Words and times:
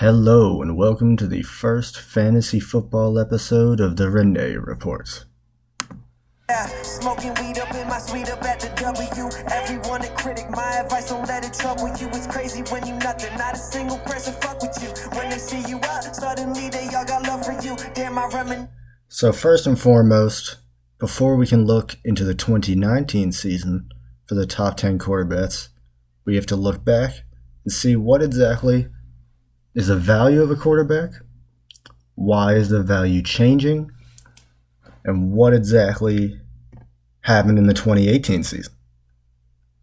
Hello, 0.00 0.62
and 0.62 0.78
welcome 0.78 1.14
to 1.18 1.26
the 1.26 1.42
first 1.42 2.00
fantasy 2.00 2.58
football 2.58 3.18
episode 3.18 3.80
of 3.80 3.96
the 3.96 4.08
Renee 4.08 4.56
Reports. 4.56 5.26
Smoking 6.82 7.34
weed 7.34 7.58
up 7.58 7.74
in 7.74 7.86
my 7.86 7.98
suite 7.98 8.30
up 8.30 8.42
at 8.42 8.60
the 8.60 8.68
W. 8.80 9.28
Everyone 9.52 10.02
a 10.02 10.08
critic, 10.16 10.48
my 10.48 10.78
advice 10.78 11.10
don't 11.10 11.28
let 11.28 11.44
it 11.44 11.52
trouble 11.52 11.88
you. 11.98 12.08
It's 12.14 12.26
crazy 12.26 12.62
when 12.72 12.86
you 12.86 12.94
nothing, 12.94 13.36
not 13.36 13.56
a 13.56 13.58
single 13.58 13.98
person 13.98 14.32
fuck 14.40 14.62
with 14.62 14.74
you. 14.82 14.88
When 15.18 15.28
they 15.28 15.36
see 15.36 15.60
you 15.68 15.78
out, 15.84 16.16
suddenly 16.16 16.70
they 16.70 16.88
all 16.96 17.04
got 17.04 17.24
love 17.24 17.44
for 17.44 17.52
you. 17.62 17.76
Damn, 17.92 18.16
I 18.16 18.22
remin. 18.28 18.70
So, 19.08 19.34
first 19.34 19.66
and 19.66 19.78
foremost, 19.78 20.56
before 20.98 21.36
we 21.36 21.46
can 21.46 21.66
look 21.66 21.96
into 22.06 22.24
the 22.24 22.34
2019 22.34 23.32
season 23.32 23.90
for 24.24 24.34
the 24.34 24.46
top 24.46 24.78
10 24.78 24.98
quarterbacks, 24.98 25.68
we 26.24 26.36
have 26.36 26.46
to 26.46 26.56
look 26.56 26.86
back 26.86 27.16
and 27.66 27.72
see 27.74 27.96
what 27.96 28.22
exactly 28.22 28.86
is 29.74 29.88
the 29.88 29.96
value 29.96 30.42
of 30.42 30.50
a 30.50 30.56
quarterback, 30.56 31.12
why 32.14 32.54
is 32.54 32.68
the 32.68 32.82
value 32.82 33.22
changing, 33.22 33.90
and 35.04 35.32
what 35.32 35.54
exactly 35.54 36.40
happened 37.22 37.58
in 37.58 37.66
the 37.66 37.74
2018 37.74 38.42
season. 38.42 38.72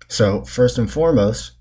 So, 0.08 0.44
first 0.44 0.78
and 0.78 0.92
foremost, 0.92 1.54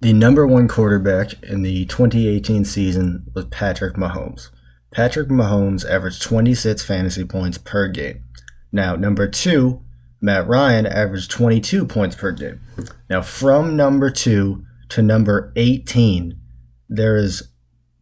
the 0.00 0.12
number 0.12 0.46
one 0.46 0.68
quarterback 0.68 1.42
in 1.42 1.62
the 1.62 1.86
2018 1.86 2.64
season 2.64 3.24
was 3.34 3.46
Patrick 3.46 3.94
Mahomes. 3.94 4.50
Patrick 4.90 5.28
Mahomes 5.28 5.88
averaged 5.88 6.22
26 6.22 6.84
fantasy 6.84 7.24
points 7.24 7.56
per 7.56 7.88
game. 7.88 8.24
Now, 8.70 8.96
number 8.96 9.28
two, 9.28 9.82
Matt 10.20 10.46
Ryan 10.46 10.86
averaged 10.86 11.30
22 11.30 11.86
points 11.86 12.16
per 12.16 12.32
game. 12.32 12.60
Now, 13.08 13.22
from 13.22 13.76
number 13.76 14.10
two 14.10 14.66
to 14.92 15.00
number 15.00 15.54
18, 15.56 16.38
there 16.86 17.16
is 17.16 17.48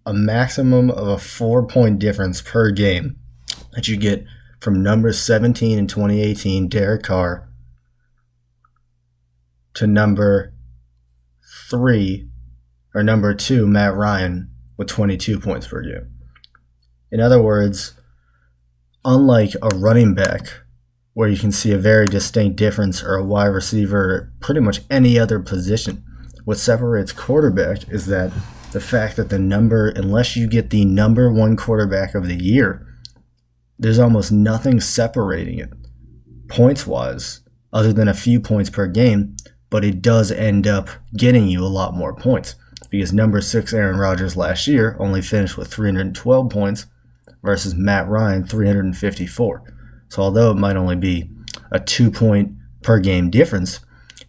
a 0.05 0.13
maximum 0.13 0.91
of 0.91 1.07
a 1.07 1.19
four 1.19 1.65
point 1.65 2.01
difference 2.01 2.43
per 2.43 2.73
game 2.73 3.17
that 3.75 3.87
you 3.87 3.97
get 3.97 4.25
from 4.59 4.83
number 4.83 5.13
17 5.13 5.79
in 5.79 5.87
2018, 5.87 6.67
Derek 6.67 7.05
Carr, 7.05 7.49
to 9.75 9.87
number 9.87 10.53
three 11.71 12.29
or 12.93 13.05
number 13.05 13.35
two, 13.35 13.69
Matt 13.69 13.95
Ryan, 13.95 14.51
with 14.77 14.89
22 14.89 15.39
points 15.39 15.69
per 15.69 15.83
game. 15.83 16.11
In 17.13 17.21
other 17.21 17.41
words, 17.41 17.95
unlike 19.05 19.55
a 19.63 19.69
running 19.77 20.15
back 20.15 20.63
where 21.13 21.29
you 21.29 21.39
can 21.39 21.53
see 21.53 21.71
a 21.71 21.79
very 21.79 22.07
distinct 22.07 22.57
difference 22.57 23.01
or 23.01 23.15
a 23.15 23.25
wide 23.25 23.47
receiver, 23.47 24.33
pretty 24.41 24.61
much 24.61 24.81
any 24.91 25.21
other 25.21 25.39
position, 25.39 26.05
what 26.51 26.59
separates 26.59 27.13
quarterback 27.13 27.89
is 27.91 28.07
that 28.07 28.33
the 28.73 28.81
fact 28.81 29.15
that 29.15 29.29
the 29.29 29.39
number, 29.39 29.91
unless 29.91 30.35
you 30.35 30.49
get 30.49 30.71
the 30.71 30.85
number 30.85 31.33
one 31.33 31.57
quarterback 31.57 32.13
of 32.13 32.27
the 32.27 32.35
year, 32.35 32.85
there's 33.79 34.01
almost 34.01 34.33
nothing 34.33 34.81
separating 34.81 35.61
it 35.61 35.71
points 36.49 36.89
wise, 36.89 37.43
other 37.73 37.93
than 37.93 38.09
a 38.09 38.15
few 38.15 38.41
points 38.41 38.69
per 38.69 38.89
game, 38.89 39.37
but 39.71 39.85
it 39.85 40.03
does 40.03 40.33
end 40.33 40.67
up 40.67 40.89
getting 41.17 41.47
you 41.47 41.65
a 41.65 41.71
lot 41.71 41.95
more 41.95 42.17
points 42.17 42.57
because 42.91 43.13
number 43.13 43.41
six 43.41 43.73
Aaron 43.73 43.97
Rodgers 43.97 44.37
last 44.37 44.67
year 44.67 44.97
only 44.99 45.23
finished 45.23 45.57
with 45.57 45.73
312 45.73 46.51
points 46.51 46.87
versus 47.45 47.77
Matt 47.77 48.09
Ryan 48.09 48.43
354. 48.43 49.63
So 50.09 50.21
although 50.21 50.51
it 50.51 50.57
might 50.57 50.75
only 50.75 50.97
be 50.97 51.31
a 51.71 51.79
two 51.79 52.11
point 52.11 52.55
per 52.83 52.99
game 52.99 53.31
difference, 53.31 53.79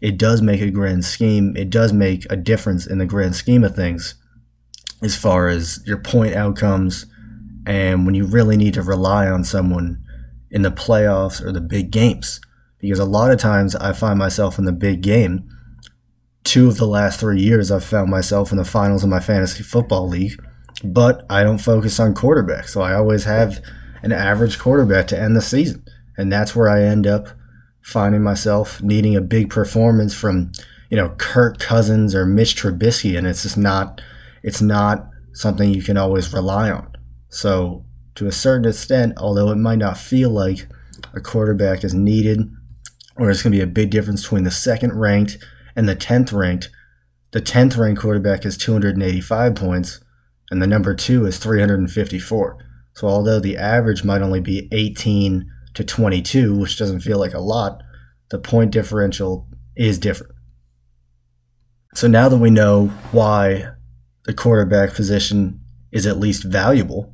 it 0.02 0.17
does 0.17 0.41
make 0.41 0.61
a 0.61 0.71
grand 0.71 1.05
scheme. 1.05 1.55
It 1.55 1.69
does 1.69 1.94
make 1.94 2.25
a 2.30 2.35
difference 2.35 2.88
in 2.88 2.97
the 2.97 3.05
grand 3.05 3.35
scheme 3.35 3.63
of 3.63 3.75
things 3.75 4.16
as 5.02 5.16
far 5.16 5.47
as 5.47 5.80
your 5.85 5.97
point 5.97 6.35
outcomes 6.35 7.05
and 7.66 8.05
when 8.05 8.16
you 8.16 8.25
really 8.25 8.58
need 8.58 8.73
to 8.73 8.81
rely 8.81 9.27
on 9.27 9.43
someone 9.43 10.03
in 10.49 10.63
the 10.63 10.71
playoffs 10.71 11.43
or 11.43 11.52
the 11.52 11.61
big 11.61 11.92
games. 11.92 12.42
Because 12.80 12.99
a 12.99 13.05
lot 13.05 13.31
of 13.31 13.39
times 13.39 13.76
I 13.76 13.93
find 13.93 14.17
myself 14.17 14.58
in 14.58 14.65
the 14.65 14.71
big 14.71 15.02
game. 15.02 15.48
Two 16.43 16.67
of 16.67 16.77
the 16.77 16.87
last 16.87 17.20
three 17.20 17.39
years, 17.39 17.70
I've 17.70 17.86
found 17.86 18.09
myself 18.09 18.52
in 18.52 18.58
the 18.58 18.65
finals 18.65 19.03
of 19.03 19.09
my 19.09 19.20
fantasy 19.20 19.61
football 19.61 20.08
league, 20.08 20.43
but 20.83 21.23
I 21.30 21.43
don't 21.43 21.59
focus 21.59 21.99
on 21.99 22.15
quarterback. 22.15 22.67
So 22.67 22.81
I 22.81 22.95
always 22.95 23.26
have 23.26 23.64
an 24.02 24.11
average 24.11 24.58
quarterback 24.58 25.05
to 25.08 25.20
end 25.20 25.36
the 25.36 25.42
season. 25.42 25.86
And 26.17 26.33
that's 26.33 26.55
where 26.55 26.67
I 26.67 26.81
end 26.81 27.05
up 27.05 27.27
finding 27.81 28.21
myself 28.21 28.81
needing 28.81 29.15
a 29.15 29.21
big 29.21 29.49
performance 29.49 30.14
from, 30.14 30.52
you 30.89 30.97
know, 30.97 31.09
Kirk 31.17 31.59
Cousins 31.59 32.14
or 32.14 32.25
Mitch 32.25 32.55
Trubisky. 32.55 33.17
And 33.17 33.27
it's 33.27 33.43
just 33.43 33.58
not, 33.58 34.02
it's 34.43 34.61
not 34.61 35.08
something 35.33 35.73
you 35.73 35.81
can 35.81 35.97
always 35.97 36.31
rely 36.33 36.71
on. 36.71 36.91
So, 37.30 37.86
to 38.15 38.27
a 38.27 38.31
certain 38.31 38.70
extent, 38.70 39.14
although 39.17 39.52
it 39.52 39.55
might 39.55 39.77
not 39.77 39.97
feel 39.97 40.30
like 40.30 40.67
a 41.14 41.21
quarterback 41.21 41.83
is 41.83 41.93
needed, 41.93 42.52
or 43.15 43.30
it's 43.30 43.41
going 43.41 43.53
to 43.53 43.58
be 43.58 43.64
a 43.64 43.67
big 43.67 43.89
difference 43.89 44.23
between 44.23 44.43
the 44.43 44.52
second 44.52 44.99
ranked 44.99 45.37
and 45.75 45.87
the 45.87 45.95
10th 45.95 46.33
ranked, 46.33 46.70
the 47.31 47.41
10th 47.41 47.77
ranked 47.77 48.02
quarterback 48.02 48.45
is 48.45 48.58
285 48.58 49.55
points, 49.55 50.02
and 50.49 50.61
the 50.61 50.67
number 50.67 50.93
two 50.93 51.25
is 51.25 51.37
354. 51.37 52.58
So, 52.93 53.08
although 53.08 53.39
the 53.39 53.58
average 53.58 54.03
might 54.03 54.21
only 54.21 54.41
be 54.41 54.67
18 54.73 55.49
to 55.73 55.83
22, 55.83 56.58
which 56.58 56.77
doesn't 56.77 57.02
feel 57.02 57.20
like 57.20 57.33
a 57.33 57.39
lot, 57.39 57.82
the 58.30 58.39
point 58.39 58.71
differential 58.71 59.48
is 59.76 59.98
different. 59.98 60.33
So, 61.93 62.08
now 62.08 62.30
that 62.30 62.37
we 62.37 62.49
know 62.49 62.87
why 63.11 63.67
the 64.26 64.33
quarterback 64.33 64.93
position 64.93 65.59
is 65.92 66.05
at 66.05 66.20
least 66.20 66.43
valuable, 66.43 67.14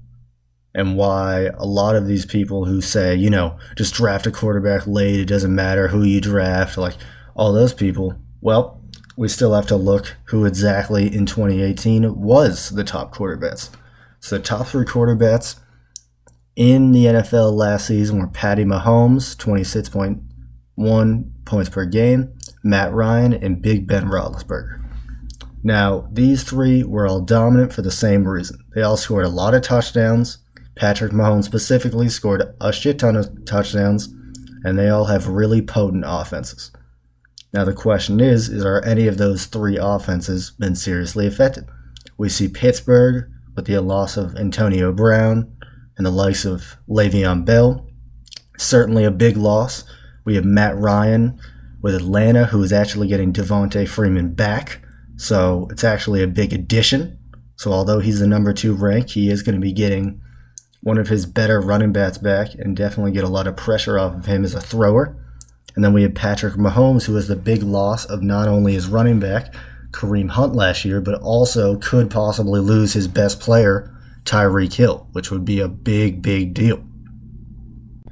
and 0.78 0.95
why 0.95 1.50
a 1.57 1.66
lot 1.66 1.95
of 1.95 2.06
these 2.06 2.25
people 2.25 2.66
who 2.66 2.81
say, 2.81 3.16
you 3.16 3.31
know, 3.31 3.57
just 3.75 3.95
draft 3.95 4.28
a 4.28 4.31
quarterback 4.31 4.85
late, 4.85 5.19
it 5.19 5.25
doesn't 5.25 5.56
matter 5.56 5.88
who 5.88 6.03
you 6.03 6.22
draft, 6.22 6.78
like 6.78 6.94
all 7.35 7.51
those 7.51 7.74
people, 7.74 8.13
well, 8.41 8.79
we 9.16 9.28
still 9.28 9.56
have 9.56 9.66
to 9.66 9.75
look 9.75 10.16
who 10.25 10.45
exactly 10.45 11.07
in 11.07 11.25
2018 11.25 12.22
was 12.22 12.69
the 12.69 12.84
top 12.84 13.13
quarterbacks. 13.13 13.72
So 14.19 14.38
the 14.38 14.44
top 14.44 14.68
three 14.68 14.85
quarterbacks 14.85 15.59
in 16.57 16.91
the 16.91 17.06
NFL 17.06 17.53
last 17.53 17.88
season 17.88 18.19
were 18.19 18.28
Patty 18.28 18.66
Mahomes, 18.66 19.38
26.1 19.38 21.31
points 21.45 21.69
per 21.69 21.85
game, 21.85 22.34
Matt 22.62 22.91
Ryan, 22.91 23.34
and 23.34 23.62
Big 23.62 23.88
Ben 23.88 24.07
Roethlisberger. 24.07 24.84
Now, 25.63 26.09
these 26.12 26.44
three 26.44 26.84
were 26.84 27.07
all 27.07 27.22
dominant 27.22 27.72
for 27.72 27.81
the 27.81 27.91
same 27.91 28.28
reason. 28.28 28.59
They 28.75 28.81
all 28.81 28.97
scored 28.97 29.25
a 29.25 29.29
lot 29.29 29.53
of 29.53 29.62
touchdowns 29.62 30.40
Patrick 30.78 31.12
Mahomes 31.12 31.45
specifically 31.45 32.07
scored 32.07 32.53
a 32.62 32.72
shit 32.72 33.00
ton 33.00 33.16
of 33.16 33.45
touchdowns, 33.45 34.07
and 34.63 34.78
they 34.78 34.89
all 34.89 35.06
have 35.06 35.28
really 35.28 35.62
potent 35.62 36.03
offenses. 36.07 36.72
Now 37.51 37.66
the 37.66 37.74
question 37.74 38.19
is, 38.19 38.50
is 38.50 38.63
are 38.63 38.84
any 38.84 39.07
of 39.07 39.18
those 39.18 39.45
three 39.45 39.78
offenses 39.78 40.51
been 40.51 40.75
seriously 40.75 41.25
affected? 41.25 41.66
We 42.18 42.29
see 42.29 42.47
Pittsburgh 42.47 43.29
with 43.56 43.66
the 43.66 43.81
loss 43.81 44.18
of 44.18 44.35
Antonio 44.35 44.91
Brown 44.91 45.51
and 45.97 46.06
the 46.06 46.12
likes 46.12 46.46
of 46.46 46.78
Le'Veon 46.88 47.46
Bell. 47.46 47.88
Certainly 48.58 49.03
a 49.03 49.12
big 49.12 49.35
loss. 49.35 49.84
We 50.25 50.35
have 50.35 50.46
Matt 50.46 50.78
Ryan 50.78 51.40
with 51.81 51.96
Atlanta, 51.96 52.46
who 52.46 52.62
is 52.63 52.74
actually 52.74 53.08
getting 53.08 53.34
Devonta 53.34 53.88
Freeman 53.88 54.34
back. 54.34 54.81
So 55.16 55.68
it's 55.72 55.84
actually 55.84 56.24
a 56.24 56.28
big 56.28 56.53
addition. 56.53 57.18
So 57.56 57.72
although 57.72 58.00
he's 58.00 58.19
the 58.19 58.28
number 58.28 58.53
two 58.53 58.74
rank, 58.74 59.09
he 59.09 59.30
is 59.30 59.41
going 59.41 59.56
to 59.56 59.62
be 59.62 59.74
getting 59.74 60.22
one 60.81 60.97
of 60.97 61.09
his 61.09 61.25
better 61.25 61.59
running 61.59 61.91
backs 61.91 62.18
back 62.18 62.53
and 62.56 62.78
definitely 62.78 63.12
get 63.12 63.24
a 63.24 63.30
lot 63.30 63.47
of 63.47 63.57
pressure 63.57 63.97
off 63.97 64.16
of 64.16 64.25
him 64.25 64.44
as 64.44 64.53
a 64.53 64.62
thrower. 64.62 65.18
And 65.75 65.84
then 65.84 65.94
we 65.94 66.03
have 66.03 66.16
Patrick 66.16 66.53
Mahomes, 66.56 67.06
who 67.06 67.13
was 67.13 67.28
the 67.28 67.36
big 67.36 67.63
loss 67.63 68.06
of 68.06 68.22
not 68.22 68.47
only 68.47 68.74
his 68.74 68.88
running 68.88 69.19
back, 69.19 69.53
Kareem 69.91 70.30
Hunt 70.30 70.56
last 70.56 70.86
year, 70.86 71.02
but 71.02 71.22
also 71.22 71.78
could 71.78 72.09
possibly 72.09 72.60
lose 72.60 72.94
his 72.94 73.07
best 73.07 73.39
player, 73.39 73.95
Tyreek 74.27 74.74
Hill, 74.74 75.07
which 75.13 75.31
would 75.31 75.45
be 75.45 75.59
a 75.59 75.68
big, 75.68 76.21
big 76.21 76.53
deal. 76.53 76.83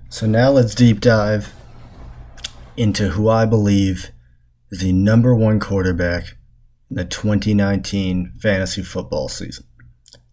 So 0.09 0.25
now 0.25 0.49
let's 0.49 0.73
deep 0.73 1.01
dive 1.01 1.53
into 2.77 3.09
who 3.09 3.29
I 3.29 3.45
believe 3.45 4.11
is 4.71 4.79
the 4.79 4.93
number 4.93 5.35
one 5.35 5.59
quarterback 5.59 6.37
in 6.89 6.95
the 6.95 7.05
2019 7.05 8.33
fantasy 8.39 8.81
football 8.81 9.27
season. 9.29 9.65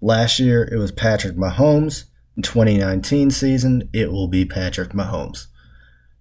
Last 0.00 0.38
year, 0.38 0.68
it 0.70 0.76
was 0.76 0.92
Patrick 0.92 1.36
Mahomes. 1.36 2.04
In 2.36 2.42
2019 2.42 3.30
season, 3.30 3.88
it 3.92 4.10
will 4.10 4.28
be 4.28 4.44
Patrick 4.44 4.90
Mahomes. 4.90 5.46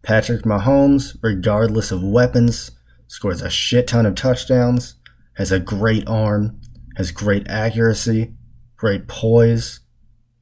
Patrick 0.01 0.41
Mahomes, 0.41 1.17
regardless 1.21 1.91
of 1.91 2.03
weapons, 2.03 2.71
scores 3.07 3.41
a 3.41 3.49
shit 3.49 3.87
ton 3.87 4.05
of 4.05 4.15
touchdowns, 4.15 4.95
has 5.35 5.51
a 5.51 5.59
great 5.59 6.07
arm, 6.07 6.59
has 6.97 7.11
great 7.11 7.47
accuracy, 7.47 8.33
great 8.81 9.07
poise, 9.07 9.81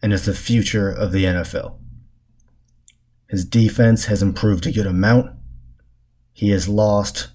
and 0.01 0.13
is 0.13 0.23
the 0.23 0.33
future 0.33 0.89
of 0.89 1.11
the 1.11 1.25
NFL. 1.25 1.77
His 3.27 3.43
defense 3.43 4.05
has 4.05 4.23
improved 4.23 4.65
a 4.65 4.71
good 4.71 4.87
amount. 4.87 5.37
He 6.31 6.51
has 6.51 6.69
lost 6.69 7.31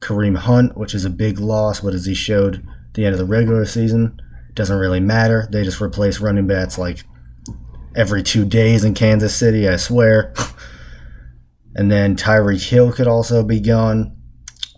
Kareem 0.00 0.36
Hunt, 0.36 0.78
which 0.78 0.94
is 0.94 1.04
a 1.04 1.10
big 1.10 1.40
loss, 1.40 1.80
but 1.80 1.94
as 1.94 2.06
he 2.06 2.14
showed 2.14 2.64
the 2.94 3.06
end 3.06 3.12
of 3.12 3.18
the 3.18 3.24
regular 3.24 3.64
season? 3.64 4.22
Doesn't 4.54 4.78
really 4.78 5.00
matter. 5.00 5.48
They 5.50 5.64
just 5.64 5.80
replace 5.80 6.20
running 6.20 6.46
backs 6.46 6.78
like 6.78 7.02
every 7.96 8.22
two 8.22 8.44
days 8.44 8.84
in 8.84 8.94
Kansas 8.94 9.34
City, 9.34 9.68
I 9.68 9.78
swear. 9.78 10.32
and 11.74 11.90
then 11.90 12.14
Tyreek 12.14 12.68
Hill 12.68 12.92
could 12.92 13.08
also 13.08 13.42
be 13.42 13.58
gone. 13.58 14.16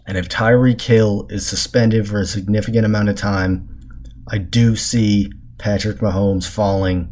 And 0.07 0.17
if 0.17 0.31
Tyreek 0.31 0.81
Hill 0.81 1.27
is 1.29 1.47
suspended 1.47 2.09
for 2.09 2.21
a 2.21 2.27
significant 2.27 2.87
amount 2.87 3.11
of 3.11 3.17
time, 3.17 3.80
I 4.33 4.39
do 4.39 4.77
see 4.77 5.33
Patrick 5.59 5.99
Mahomes 5.99 6.49
falling 6.49 7.11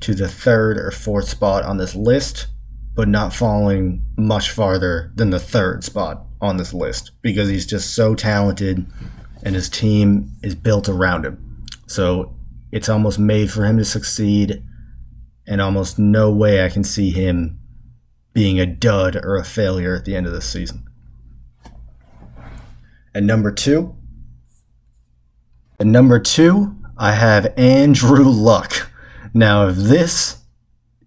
to 0.00 0.14
the 0.14 0.28
third 0.28 0.78
or 0.78 0.90
fourth 0.90 1.28
spot 1.28 1.62
on 1.62 1.76
this 1.76 1.94
list, 1.94 2.46
but 2.94 3.06
not 3.06 3.34
falling 3.34 4.02
much 4.16 4.50
farther 4.50 5.12
than 5.14 5.28
the 5.28 5.38
third 5.38 5.84
spot 5.84 6.24
on 6.40 6.56
this 6.56 6.72
list 6.72 7.10
because 7.20 7.50
he's 7.50 7.66
just 7.66 7.94
so 7.94 8.14
talented 8.14 8.86
and 9.42 9.54
his 9.54 9.68
team 9.68 10.32
is 10.42 10.54
built 10.54 10.88
around 10.88 11.26
him. 11.26 11.66
So 11.86 12.34
it's 12.72 12.88
almost 12.88 13.18
made 13.18 13.50
for 13.50 13.64
him 13.64 13.76
to 13.78 13.84
succeed, 13.84 14.62
and 15.46 15.60
almost 15.60 15.98
no 15.98 16.30
way 16.30 16.64
I 16.64 16.68
can 16.68 16.84
see 16.84 17.10
him 17.10 17.58
being 18.32 18.58
a 18.58 18.66
dud 18.66 19.16
or 19.16 19.36
a 19.36 19.44
failure 19.44 19.94
at 19.94 20.04
the 20.04 20.16
end 20.16 20.26
of 20.26 20.32
the 20.32 20.42
season. 20.42 20.84
And 23.14 23.26
number 23.26 23.50
two, 23.52 23.97
at 25.78 25.86
number 25.86 26.18
two, 26.18 26.76
I 26.96 27.12
have 27.12 27.52
Andrew 27.56 28.24
Luck. 28.24 28.90
Now, 29.32 29.68
if 29.68 29.76
this 29.76 30.42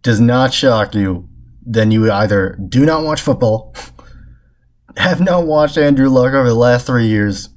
does 0.01 0.19
not 0.19 0.53
shock 0.53 0.95
you, 0.95 1.27
then 1.61 1.91
you 1.91 2.11
either 2.11 2.57
do 2.69 2.85
not 2.85 3.03
watch 3.03 3.21
football, 3.21 3.75
have 4.97 5.19
not 5.19 5.45
watched 5.45 5.77
Andrew 5.77 6.09
Luck 6.09 6.33
over 6.33 6.47
the 6.47 6.55
last 6.55 6.87
three 6.87 7.07
years, 7.07 7.49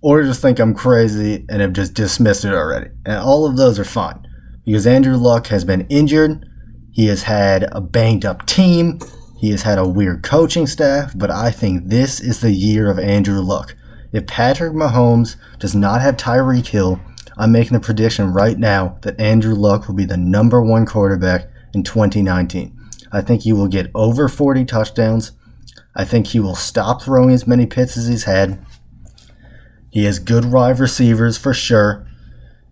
or 0.00 0.22
just 0.22 0.42
think 0.42 0.58
I'm 0.58 0.74
crazy 0.74 1.44
and 1.48 1.62
have 1.62 1.72
just 1.72 1.94
dismissed 1.94 2.44
it 2.44 2.52
already. 2.52 2.90
And 3.06 3.16
all 3.18 3.46
of 3.46 3.56
those 3.56 3.78
are 3.78 3.84
fine 3.84 4.26
because 4.64 4.86
Andrew 4.86 5.16
Luck 5.16 5.46
has 5.48 5.64
been 5.64 5.86
injured. 5.88 6.44
He 6.92 7.06
has 7.06 7.22
had 7.22 7.68
a 7.72 7.80
banged 7.80 8.24
up 8.24 8.46
team. 8.46 8.98
He 9.38 9.50
has 9.50 9.62
had 9.62 9.78
a 9.78 9.86
weird 9.86 10.24
coaching 10.24 10.66
staff, 10.66 11.12
but 11.16 11.30
I 11.30 11.52
think 11.52 11.88
this 11.88 12.20
is 12.20 12.40
the 12.40 12.50
year 12.50 12.90
of 12.90 12.98
Andrew 12.98 13.40
Luck. 13.40 13.76
If 14.12 14.26
Patrick 14.26 14.72
Mahomes 14.72 15.36
does 15.58 15.74
not 15.74 16.00
have 16.00 16.16
Tyreek 16.16 16.66
Hill, 16.66 17.00
I'm 17.36 17.52
making 17.52 17.74
the 17.74 17.80
prediction 17.80 18.32
right 18.32 18.58
now 18.58 18.98
that 19.02 19.20
Andrew 19.20 19.54
Luck 19.54 19.86
will 19.86 19.94
be 19.94 20.06
the 20.06 20.16
number 20.16 20.62
one 20.62 20.86
quarterback 20.86 21.48
in 21.74 21.82
2019. 21.82 22.74
I 23.12 23.20
think 23.20 23.42
he 23.42 23.52
will 23.52 23.68
get 23.68 23.90
over 23.94 24.28
40 24.28 24.64
touchdowns. 24.64 25.32
I 25.94 26.04
think 26.04 26.28
he 26.28 26.40
will 26.40 26.54
stop 26.54 27.02
throwing 27.02 27.30
as 27.30 27.46
many 27.46 27.66
picks 27.66 27.96
as 27.96 28.06
he's 28.06 28.24
had. 28.24 28.64
He 29.90 30.04
has 30.04 30.18
good 30.18 30.46
wide 30.46 30.78
receivers 30.78 31.38
for 31.38 31.54
sure. 31.54 32.06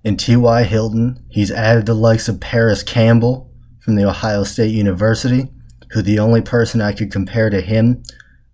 In 0.04 0.16
T.Y. 0.16 0.62
Hilton, 0.64 1.24
he's 1.28 1.50
added 1.50 1.86
the 1.86 1.94
likes 1.94 2.28
of 2.28 2.40
Parris 2.40 2.82
Campbell 2.82 3.50
from 3.80 3.96
the 3.96 4.04
Ohio 4.04 4.44
State 4.44 4.72
University, 4.72 5.50
who 5.90 6.02
the 6.02 6.18
only 6.18 6.40
person 6.40 6.80
I 6.80 6.92
could 6.92 7.10
compare 7.10 7.50
to 7.50 7.60
him 7.60 8.02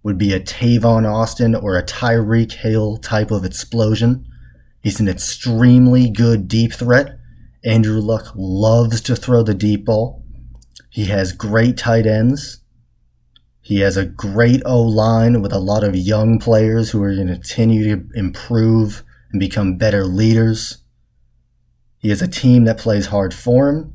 would 0.03 0.19
be 0.19 0.33
a 0.33 0.41
Tavon 0.41 1.11
Austin 1.11 1.55
or 1.55 1.77
a 1.77 1.85
Tyreek 1.85 2.53
Hill 2.53 2.97
type 2.97 3.31
of 3.31 3.45
explosion. 3.45 4.27
He's 4.83 5.01
an 5.01 5.09
extremely 5.09 6.11
good 6.11 6.49
deep 6.49 6.73
threat. 6.73 7.19
Andrew 7.65 8.01
Luck 8.01 8.33
loves 8.35 9.01
to 9.03 9.15
throw 9.15 9.43
the 9.43 9.55
deep 9.55 9.85
ball. 9.85 10.25
He 10.91 11.05
has 11.07 11.33
great 11.33 11.77
tight 11.77 12.07
ends. 12.07 12.61
He 13.61 13.81
has 13.81 13.97
a 13.97 14.05
great 14.05 14.61
O 14.67 14.83
line 14.83 15.41
with 15.41 15.53
a 15.53 15.61
lot 15.61 15.85
of 15.85 15.95
young 15.95 16.41
players 16.41 16.91
who 16.91 17.03
are 17.03 17.15
going 17.15 17.29
to 17.29 17.35
continue 17.35 17.97
to 17.97 18.09
improve 18.15 19.05
and 19.31 19.39
become 19.39 19.79
better 19.79 20.05
leaders. 20.05 20.79
He 21.99 22.09
has 22.09 22.21
a 22.21 22.29
team 22.29 22.65
that 22.65 22.79
plays 22.79 23.07
hard 23.07 23.33
for 23.33 23.69
him. 23.69 23.95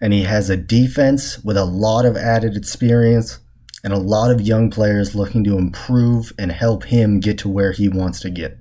And 0.00 0.12
he 0.12 0.24
has 0.24 0.50
a 0.50 0.56
defense 0.56 1.42
with 1.44 1.56
a 1.56 1.64
lot 1.64 2.04
of 2.04 2.16
added 2.16 2.56
experience 2.56 3.38
and 3.84 3.92
a 3.92 3.98
lot 3.98 4.30
of 4.30 4.40
young 4.40 4.70
players 4.70 5.14
looking 5.14 5.44
to 5.44 5.58
improve 5.58 6.32
and 6.38 6.50
help 6.50 6.84
him 6.84 7.20
get 7.20 7.36
to 7.38 7.50
where 7.50 7.72
he 7.72 7.86
wants 7.86 8.18
to 8.20 8.30
get. 8.30 8.58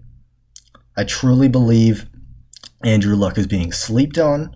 I 0.98 1.06
truly 1.06 1.48
believe 1.48 2.10
Andrew 2.84 3.16
Luck 3.16 3.38
is 3.38 3.48
being 3.48 3.72
slept 3.72 4.18
on, 4.18 4.54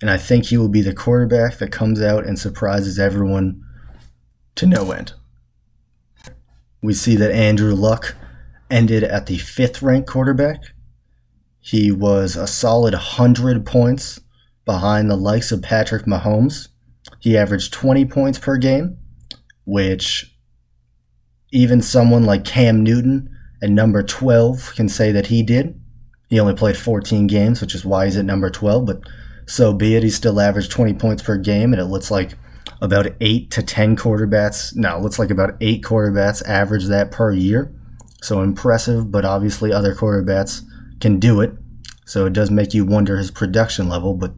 and 0.00 0.08
I 0.08 0.16
think 0.16 0.46
he 0.46 0.56
will 0.56 0.68
be 0.68 0.82
the 0.82 0.94
quarterback 0.94 1.58
that 1.58 1.72
comes 1.72 2.00
out 2.00 2.24
and 2.24 2.38
surprises 2.38 2.96
everyone 2.96 3.60
to 4.54 4.66
no 4.66 4.92
end. 4.92 5.14
We 6.80 6.94
see 6.94 7.16
that 7.16 7.32
Andrew 7.32 7.74
Luck 7.74 8.14
ended 8.70 9.02
at 9.02 9.26
the 9.26 9.38
fifth 9.38 9.82
ranked 9.82 10.08
quarterback. 10.08 10.60
He 11.58 11.90
was 11.90 12.36
a 12.36 12.46
solid 12.46 12.94
100 12.94 13.66
points 13.66 14.20
behind 14.64 15.10
the 15.10 15.16
likes 15.16 15.50
of 15.50 15.62
Patrick 15.62 16.04
Mahomes. 16.04 16.68
He 17.18 17.36
averaged 17.36 17.72
20 17.72 18.04
points 18.04 18.38
per 18.38 18.58
game 18.58 18.98
which 19.64 20.34
even 21.52 21.80
someone 21.80 22.24
like 22.24 22.44
Cam 22.44 22.82
Newton 22.82 23.30
at 23.62 23.70
number 23.70 24.02
12 24.02 24.74
can 24.74 24.88
say 24.88 25.12
that 25.12 25.28
he 25.28 25.42
did. 25.42 25.80
He 26.28 26.40
only 26.40 26.54
played 26.54 26.76
14 26.76 27.26
games, 27.26 27.60
which 27.60 27.74
is 27.74 27.84
why 27.84 28.06
he's 28.06 28.16
at 28.16 28.24
number 28.24 28.50
12, 28.50 28.86
but 28.86 29.00
so 29.46 29.72
be 29.72 29.94
it. 29.94 30.02
He 30.02 30.10
still 30.10 30.40
averaged 30.40 30.70
20 30.70 30.94
points 30.94 31.22
per 31.22 31.36
game, 31.36 31.72
and 31.72 31.80
it 31.80 31.86
looks 31.86 32.10
like 32.10 32.32
about 32.80 33.06
8 33.20 33.50
to 33.52 33.62
10 33.62 33.96
quarterbacks. 33.96 34.74
No, 34.74 34.96
it 34.96 35.02
looks 35.02 35.18
like 35.18 35.30
about 35.30 35.56
8 35.60 35.82
quarterbacks 35.82 36.46
average 36.46 36.86
that 36.86 37.10
per 37.10 37.32
year. 37.32 37.72
So 38.20 38.42
impressive, 38.42 39.10
but 39.10 39.24
obviously 39.24 39.72
other 39.72 39.94
quarterbacks 39.94 40.62
can 41.00 41.20
do 41.20 41.40
it. 41.40 41.52
So 42.06 42.26
it 42.26 42.32
does 42.32 42.50
make 42.50 42.74
you 42.74 42.84
wonder 42.84 43.16
his 43.16 43.30
production 43.30 43.88
level, 43.88 44.14
but 44.14 44.34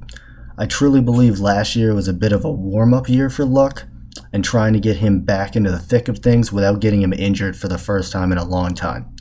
I 0.59 0.67
truly 0.67 1.01
believe 1.01 1.41
last 1.41 1.77
year 1.77 1.95
was 1.95 2.09
a 2.09 2.13
bit 2.13 2.33
of 2.33 2.45
a 2.45 2.51
warm 2.51 2.95
up 2.95 3.09
year 3.09 3.31
for 3.31 3.45
Luck 3.45 3.85
and 4.33 4.45
trying 4.45 4.73
to 4.73 4.81
get 4.81 4.97
him 4.97 5.21
back 5.21 5.57
into 5.57 5.71
the 5.71 5.79
thick 5.79 6.09
of 6.09 6.19
things 6.19 6.53
without 6.53 6.81
getting 6.81 7.03
him 7.03 7.13
injured 7.13 7.57
for 7.57 7.69
the 7.69 7.79
first 7.79 8.13
time 8.13 8.33
in 8.33 8.39
a 8.39 8.45
long 8.45 8.75
time. 8.75 9.15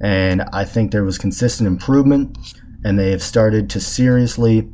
And 0.00 0.42
I 0.52 0.64
think 0.64 0.90
there 0.90 1.04
was 1.04 1.18
consistent 1.18 1.66
improvement, 1.66 2.36
and 2.84 2.98
they 2.98 3.10
have 3.10 3.22
started 3.22 3.70
to 3.70 3.80
seriously 3.80 4.70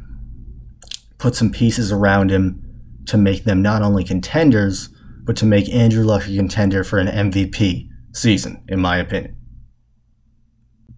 put 1.18 1.34
some 1.34 1.52
pieces 1.52 1.92
around 1.92 2.30
him 2.30 2.62
to 3.06 3.16
make 3.16 3.44
them 3.44 3.62
not 3.62 3.82
only 3.82 4.04
contenders, 4.04 4.88
but 5.24 5.36
to 5.36 5.46
make 5.46 5.68
Andrew 5.72 6.04
Luck 6.04 6.26
a 6.26 6.34
contender 6.34 6.82
for 6.82 6.98
an 6.98 7.06
MVP 7.06 7.88
season, 8.12 8.64
in 8.68 8.80
my 8.80 8.96
opinion. 8.96 9.36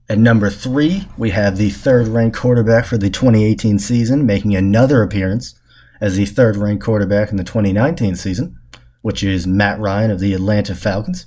At 0.09 0.19
number 0.19 0.51
three, 0.51 1.09
we 1.17 1.31
have 1.31 1.57
the 1.57 1.71
third 1.71 2.09
ranked 2.09 2.37
quarterback 2.37 2.87
for 2.87 2.99
the 2.99 3.11
2018 3.11 3.79
season, 3.79 4.27
making 4.27 4.55
another 4.55 5.03
appearance 5.03 5.59
as 6.01 6.17
the 6.17 6.27
third 6.27 6.57
ranked 6.57 6.85
quarterback 6.85 7.31
in 7.31 7.37
the 7.37 7.45
2019 7.45 8.17
season 8.17 8.59
which 9.03 9.23
is 9.23 9.47
Matt 9.47 9.79
Ryan 9.79 10.11
of 10.11 10.21
the 10.21 10.33
Atlanta 10.33 10.75
Falcons. 10.75 11.27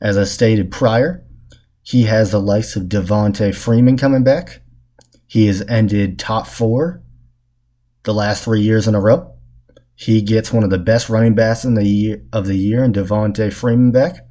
As 0.00 0.18
I 0.18 0.24
stated 0.24 0.72
prior, 0.72 1.24
he 1.82 2.04
has 2.04 2.30
the 2.30 2.40
likes 2.40 2.74
of 2.74 2.84
Devonta 2.84 3.54
Freeman 3.54 3.96
coming 3.96 4.24
back. 4.24 4.62
He 5.26 5.46
has 5.46 5.62
ended 5.68 6.18
top 6.18 6.46
four 6.46 7.02
the 8.02 8.14
last 8.14 8.44
three 8.44 8.60
years 8.60 8.88
in 8.88 8.94
a 8.94 9.00
row. 9.00 9.34
He 9.94 10.20
gets 10.22 10.52
one 10.52 10.64
of 10.64 10.70
the 10.70 10.78
best 10.78 11.08
running 11.08 11.34
backs 11.34 11.64
in 11.64 11.74
the 11.74 11.86
year, 11.86 12.24
of 12.32 12.46
the 12.46 12.56
year 12.56 12.82
in 12.82 12.92
Devonta 12.92 13.52
Freeman 13.52 13.92
back. 13.92 14.26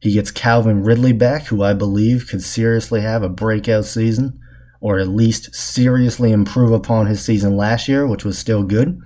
He 0.00 0.12
gets 0.12 0.30
Calvin 0.30 0.82
Ridley 0.82 1.12
back, 1.12 1.46
who 1.46 1.62
I 1.62 1.74
believe 1.74 2.28
could 2.28 2.42
seriously 2.42 3.02
have 3.02 3.22
a 3.22 3.28
breakout 3.28 3.84
season, 3.84 4.40
or 4.80 4.98
at 4.98 5.08
least 5.08 5.54
seriously 5.54 6.32
improve 6.32 6.72
upon 6.72 7.06
his 7.06 7.24
season 7.24 7.56
last 7.56 7.86
year, 7.86 8.06
which 8.06 8.24
was 8.24 8.38
still 8.38 8.64
good. 8.64 9.00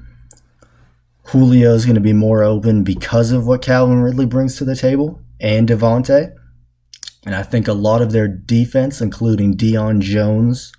Julio 1.28 1.74
is 1.74 1.84
going 1.84 1.96
to 1.96 2.00
be 2.00 2.12
more 2.12 2.44
open 2.44 2.84
because 2.84 3.32
of 3.32 3.46
what 3.46 3.62
Calvin 3.62 4.00
Ridley 4.00 4.26
brings 4.26 4.56
to 4.56 4.64
the 4.64 4.76
table 4.76 5.20
and 5.40 5.68
Devonta. 5.68 6.34
And 7.24 7.34
I 7.34 7.42
think 7.42 7.66
a 7.66 7.72
lot 7.72 8.00
of 8.00 8.12
their 8.12 8.28
defense, 8.28 9.00
including 9.00 9.56
Deion 9.56 10.00
Jones 10.00 10.72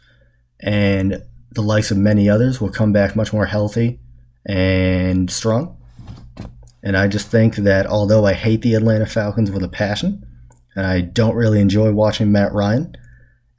and 0.62 1.22
the 1.51 1.62
likes 1.62 1.92
of 1.92 1.98
many 1.98 2.30
others, 2.30 2.62
will 2.62 2.70
come 2.70 2.94
back 2.94 3.13
much 3.16 3.34
more 3.34 3.46
healthy 3.46 4.00
and 4.46 5.30
strong. 5.30 5.77
And 6.82 6.96
I 6.96 7.10
just 7.10 7.27
think 7.30 7.58
that 7.58 7.86
although 7.86 8.25
I 8.25 8.32
hate 8.32 8.62
the 8.62 8.75
Atlanta 8.75 9.06
Falcons 9.06 9.51
with 9.51 9.63
a 9.63 9.70
passion, 9.70 10.25
and 10.77 10.88
I 10.88 11.01
don't 11.01 11.36
really 11.36 11.60
enjoy 11.60 11.92
watching 11.92 12.32
Matt 12.32 12.54
Ryan, 12.54 12.96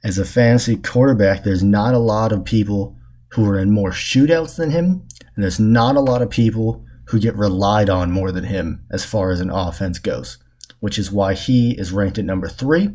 as 0.03 0.17
a 0.17 0.25
fantasy 0.25 0.75
quarterback, 0.75 1.43
there's 1.43 1.63
not 1.63 1.93
a 1.93 1.99
lot 1.99 2.31
of 2.31 2.45
people 2.45 2.97
who 3.33 3.47
are 3.47 3.59
in 3.59 3.69
more 3.69 3.91
shootouts 3.91 4.55
than 4.55 4.71
him 4.71 5.05
and 5.39 5.43
there's 5.45 5.57
not 5.57 5.95
a 5.95 6.01
lot 6.01 6.21
of 6.21 6.29
people 6.29 6.83
who 7.05 7.17
get 7.17 7.33
relied 7.33 7.89
on 7.89 8.11
more 8.11 8.29
than 8.29 8.43
him 8.43 8.83
as 8.91 9.05
far 9.05 9.31
as 9.31 9.39
an 9.39 9.49
offense 9.49 9.97
goes, 9.97 10.37
which 10.81 10.99
is 10.99 11.13
why 11.13 11.33
he 11.33 11.79
is 11.79 11.93
ranked 11.93 12.17
at 12.17 12.25
number 12.25 12.49
three 12.49 12.89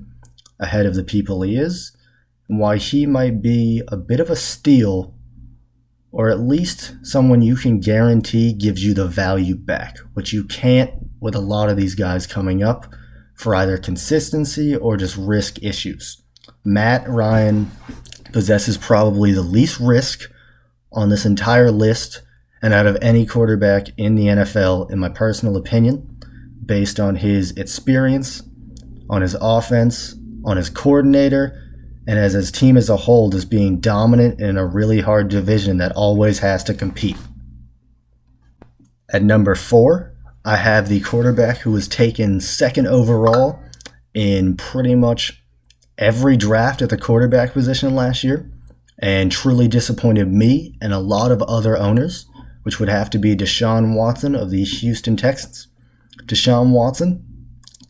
ahead 0.61 0.85
of 0.85 0.95
the 0.95 1.03
people 1.03 1.41
he 1.41 1.57
is, 1.57 1.97
and 2.47 2.61
why 2.61 2.77
he 2.77 3.07
might 3.07 3.41
be 3.41 3.81
a 3.89 3.97
bit 3.97 4.21
of 4.21 4.29
a 4.29 4.37
steal, 4.37 5.15
or 6.13 6.29
at 6.29 6.39
least 6.39 6.95
someone 7.03 7.41
you 7.41 7.57
can 7.57 7.81
guarantee 7.81 8.53
gives 8.53 8.85
you 8.85 8.93
the 8.93 9.09
value 9.09 9.57
back, 9.57 9.97
which 10.13 10.35
you 10.35 10.45
can't 10.45 10.93
with 11.23 11.35
a 11.35 11.41
lot 11.41 11.71
of 11.71 11.79
these 11.79 11.95
guys 11.95 12.27
coming 12.27 12.63
up 12.63 12.93
for 13.35 13.55
either 13.55 13.79
consistency 13.79 14.77
or 14.77 14.99
just 14.99 15.17
risk 15.17 15.63
issues. 15.63 16.21
Matt 16.63 17.09
Ryan 17.09 17.71
possesses 18.35 18.77
probably 18.77 19.33
the 19.33 19.41
least 19.41 19.81
risk 19.81 20.31
on 20.93 21.09
this 21.09 21.25
entire 21.25 21.71
list 21.71 22.21
and 22.65 22.73
out 22.73 22.87
of 22.87 22.97
any 23.03 23.27
quarterback 23.27 23.89
in 23.99 24.15
the 24.15 24.25
NFL, 24.25 24.91
in 24.91 24.99
my 24.99 25.11
personal 25.11 25.59
opinion, 25.59 26.19
based 26.65 26.99
on 26.99 27.17
his 27.17 27.51
experience, 27.59 28.43
on 29.11 29.21
his 29.21 29.37
offense, 29.39 30.17
on 30.47 30.57
his 30.57 30.71
coordinator, 30.71 31.61
and 32.09 32.19
as 32.19 32.33
his 32.33 32.51
team 32.51 32.79
as 32.79 32.89
a 32.89 32.97
whole 32.97 33.29
just 33.29 33.51
being 33.51 33.81
dominant 33.81 34.41
in 34.41 34.57
a 34.57 34.65
really 34.65 35.03
hard 35.03 35.29
division 35.29 35.77
that 35.77 35.93
always 35.93 36.39
has 36.39 36.65
to 36.65 36.73
compete. 36.73 37.19
At 39.13 39.23
number 39.23 39.55
four, 39.55 40.15
I 40.43 40.57
have 40.57 40.89
the 40.89 41.01
quarterback 41.01 41.59
who 41.59 41.71
was 41.71 41.87
taken 41.87 42.41
second 42.41 42.87
overall 42.87 43.63
in 44.15 44.57
pretty 44.57 44.95
much 44.95 45.45
every 45.99 46.39
draft 46.39 46.81
at 46.81 46.89
the 46.89 46.97
quarterback 46.97 47.53
position 47.53 47.95
last 47.95 48.25
year 48.25 48.51
and 49.01 49.31
truly 49.31 49.69
disappointed 49.69 50.33
me 50.33 50.79
and 50.81 50.95
a 50.95 50.99
lot 50.99 51.31
of 51.31 51.43
other 51.43 51.77
owners, 51.77 52.27
which 52.65 52.81
would 52.81 52.89
have 52.89 53.09
to 53.11 53.19
be 53.19 53.37
Deshaun 53.37 53.95
Watson 53.95 54.35
of 54.35 54.51
the 54.51 54.65
Houston 54.65 55.17
Texans. 55.17 55.69
Deshaun 56.25 56.71
Watson 56.71 57.25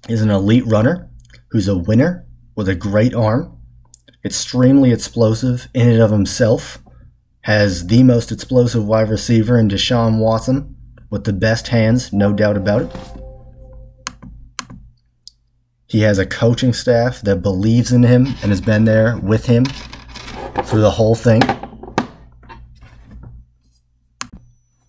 is 0.08 0.20
an 0.20 0.30
elite 0.30 0.66
runner 0.66 1.08
who's 1.50 1.68
a 1.68 1.78
winner 1.78 2.26
with 2.54 2.68
a 2.68 2.74
great 2.74 3.14
arm, 3.14 3.58
extremely 4.24 4.92
explosive 4.92 5.68
in 5.74 5.88
and 5.88 6.02
of 6.02 6.10
himself, 6.10 6.78
has 7.42 7.86
the 7.86 8.02
most 8.02 8.32
explosive 8.32 8.84
wide 8.84 9.08
receiver 9.08 9.58
in 9.58 9.68
Deshaun 9.68 10.18
Watson 10.18 10.76
with 11.10 11.24
the 11.24 11.32
best 11.32 11.68
hands, 11.68 12.12
no 12.12 12.32
doubt 12.32 12.56
about 12.56 12.82
it. 12.82 12.96
He 15.86 16.00
has 16.00 16.18
a 16.18 16.26
coaching 16.26 16.72
staff 16.72 17.20
that 17.20 17.42
believes 17.42 17.92
in 17.92 18.02
him 18.02 18.26
and 18.42 18.50
has 18.50 18.60
been 18.60 18.84
there 18.84 19.16
with 19.18 19.46
him 19.46 19.66
through 20.64 20.80
the 20.80 20.90
whole 20.90 21.14
thing. 21.14 21.42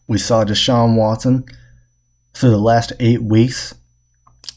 We 0.07 0.17
saw 0.17 0.43
Deshaun 0.43 0.95
Watson 0.95 1.45
through 2.33 2.51
the 2.51 2.57
last 2.57 2.93
eight 2.99 3.23
weeks 3.23 3.73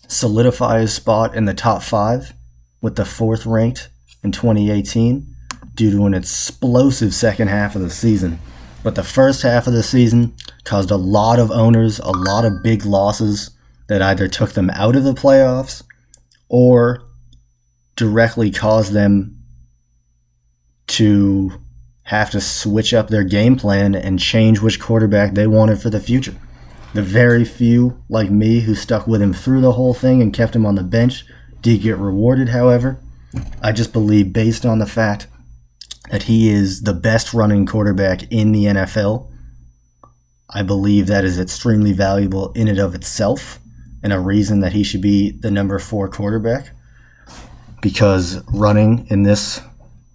solidify 0.09 0.81
his 0.81 0.95
spot 0.95 1.35
in 1.35 1.45
the 1.45 1.55
top 1.55 1.83
five 1.83 2.33
with 2.81 2.97
the 2.97 3.05
fourth 3.05 3.47
ranked 3.47 3.88
in 4.23 4.33
2018 4.33 5.26
due 5.75 5.90
to 5.90 6.07
an 6.07 6.14
explosive 6.14 7.14
second 7.14 7.49
half 7.49 7.76
of 7.76 7.83
the 7.83 7.90
season. 7.90 8.38
But 8.83 8.95
the 8.95 9.05
first 9.05 9.43
half 9.43 9.67
of 9.67 9.73
the 9.73 9.83
season 9.83 10.35
caused 10.64 10.90
a 10.90 10.97
lot 10.97 11.38
of 11.38 11.50
owners 11.50 11.99
a 11.99 12.11
lot 12.11 12.45
of 12.45 12.62
big 12.62 12.85
losses 12.85 13.50
that 13.88 14.02
either 14.02 14.28
took 14.28 14.52
them 14.52 14.71
out 14.71 14.97
of 14.97 15.05
the 15.05 15.14
playoffs 15.14 15.83
or 16.49 17.02
directly 17.97 18.50
caused 18.50 18.93
them 18.93 19.38
to 20.87 21.52
have 22.09 22.31
to 22.31 22.41
switch 22.41 22.95
up 22.95 23.09
their 23.09 23.23
game 23.23 23.55
plan 23.55 23.95
and 23.95 24.19
change 24.19 24.61
which 24.61 24.81
quarterback 24.81 25.35
they 25.35 25.47
wanted 25.47 25.79
for 25.79 25.91
the 25.91 26.00
future. 26.00 26.35
The 26.95 27.03
very 27.03 27.45
few, 27.45 28.03
like 28.09 28.31
me, 28.31 28.61
who 28.61 28.75
stuck 28.75 29.07
with 29.07 29.21
him 29.21 29.35
through 29.35 29.61
the 29.61 29.73
whole 29.73 29.93
thing 29.93 30.23
and 30.23 30.33
kept 30.33 30.57
him 30.57 30.65
on 30.65 30.75
the 30.75 30.83
bench 30.83 31.27
did 31.61 31.83
get 31.83 31.99
rewarded, 31.99 32.49
however. 32.49 32.99
I 33.62 33.73
just 33.73 33.93
believe, 33.93 34.33
based 34.33 34.65
on 34.65 34.79
the 34.79 34.87
fact 34.87 35.27
that 36.11 36.23
he 36.23 36.49
is 36.49 36.85
the 36.85 36.95
best 36.95 37.35
running 37.35 37.67
quarterback 37.67 38.23
in 38.33 38.53
the 38.53 38.65
NFL, 38.65 39.31
I 40.49 40.62
believe 40.62 41.09
that 41.09 41.27
is 41.27 41.38
extremely 41.38 41.93
valuable 41.93 42.53
in 42.53 42.69
and 42.69 42.79
of 42.79 42.95
itself 42.95 43.59
and 44.03 44.15
a 44.15 44.19
reason 44.19 44.61
that 44.61 44.73
he 44.73 44.83
should 44.83 45.03
be 45.03 45.31
the 45.31 45.50
number 45.50 45.79
four 45.79 46.09
quarterback. 46.09 46.71
Because 47.83 48.43
running 48.50 49.07
in 49.11 49.25
this 49.25 49.61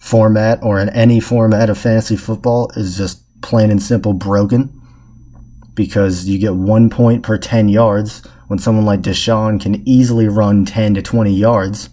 format 0.03 0.59
or 0.61 0.81
in 0.81 0.89
any 0.89 1.17
format 1.17 1.69
of 1.69 1.77
fantasy 1.77 2.17
football 2.17 2.69
is 2.75 2.97
just 2.97 3.23
plain 3.41 3.71
and 3.71 3.81
simple 3.81 4.11
broken 4.11 4.69
because 5.75 6.27
you 6.27 6.37
get 6.37 6.55
one 6.55 6.89
point 6.89 7.23
per 7.23 7.37
10 7.37 7.69
yards 7.69 8.21
when 8.47 8.59
someone 8.59 8.83
like 8.83 8.99
Deshaun 8.99 9.61
can 9.61 9.81
easily 9.87 10.27
run 10.27 10.65
10 10.65 10.95
to 10.95 11.01
20 11.01 11.33
yards. 11.33 11.89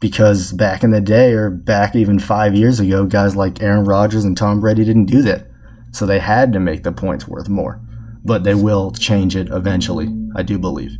Because 0.00 0.52
back 0.52 0.82
in 0.82 0.90
the 0.90 1.02
day, 1.02 1.32
or 1.32 1.50
back 1.50 1.94
even 1.94 2.18
five 2.18 2.54
years 2.54 2.80
ago, 2.80 3.04
guys 3.04 3.36
like 3.36 3.62
Aaron 3.62 3.84
Rodgers 3.84 4.24
and 4.24 4.34
Tom 4.34 4.58
Brady 4.60 4.82
didn't 4.82 5.04
do 5.04 5.20
that. 5.20 5.48
So 5.92 6.06
they 6.06 6.18
had 6.18 6.50
to 6.54 6.60
make 6.60 6.82
the 6.82 6.92
points 6.92 7.28
worth 7.28 7.50
more. 7.50 7.78
But 8.24 8.44
they 8.44 8.54
will 8.54 8.90
change 8.92 9.36
it 9.36 9.48
eventually, 9.50 10.08
I 10.34 10.42
do 10.42 10.58
believe. 10.58 10.96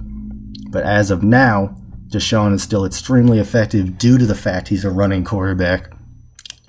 But 0.69 0.85
as 0.85 1.11
of 1.11 1.23
now, 1.23 1.80
Deshaun 2.11 2.52
is 2.52 2.62
still 2.62 2.85
extremely 2.85 3.38
effective 3.38 3.97
due 3.97 4.19
to 4.19 4.26
the 4.26 4.35
fact 4.35 4.69
he's 4.69 4.85
a 4.85 4.90
running 4.90 5.25
quarterback 5.25 5.93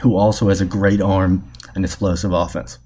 who 0.01 0.15
also 0.15 0.49
has 0.49 0.61
a 0.61 0.65
great 0.65 1.01
arm 1.01 1.51
and 1.75 1.83
explosive 1.83 2.31
offense. 2.31 2.79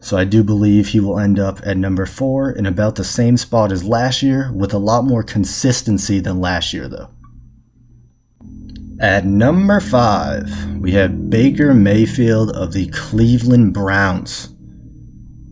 So 0.00 0.16
I 0.16 0.24
do 0.24 0.44
believe 0.44 0.88
he 0.88 1.00
will 1.00 1.18
end 1.18 1.38
up 1.38 1.60
at 1.64 1.76
number 1.76 2.06
four 2.06 2.50
in 2.50 2.66
about 2.66 2.94
the 2.94 3.04
same 3.04 3.36
spot 3.36 3.72
as 3.72 3.82
last 3.82 4.22
year, 4.22 4.52
with 4.52 4.72
a 4.72 4.78
lot 4.78 5.04
more 5.04 5.24
consistency 5.24 6.20
than 6.20 6.40
last 6.40 6.72
year, 6.72 6.88
though. 6.88 7.10
At 9.00 9.24
number 9.24 9.80
five, 9.80 10.76
we 10.76 10.92
have 10.92 11.30
Baker 11.30 11.74
Mayfield 11.74 12.50
of 12.50 12.72
the 12.72 12.88
Cleveland 12.88 13.74
Browns. 13.74 14.54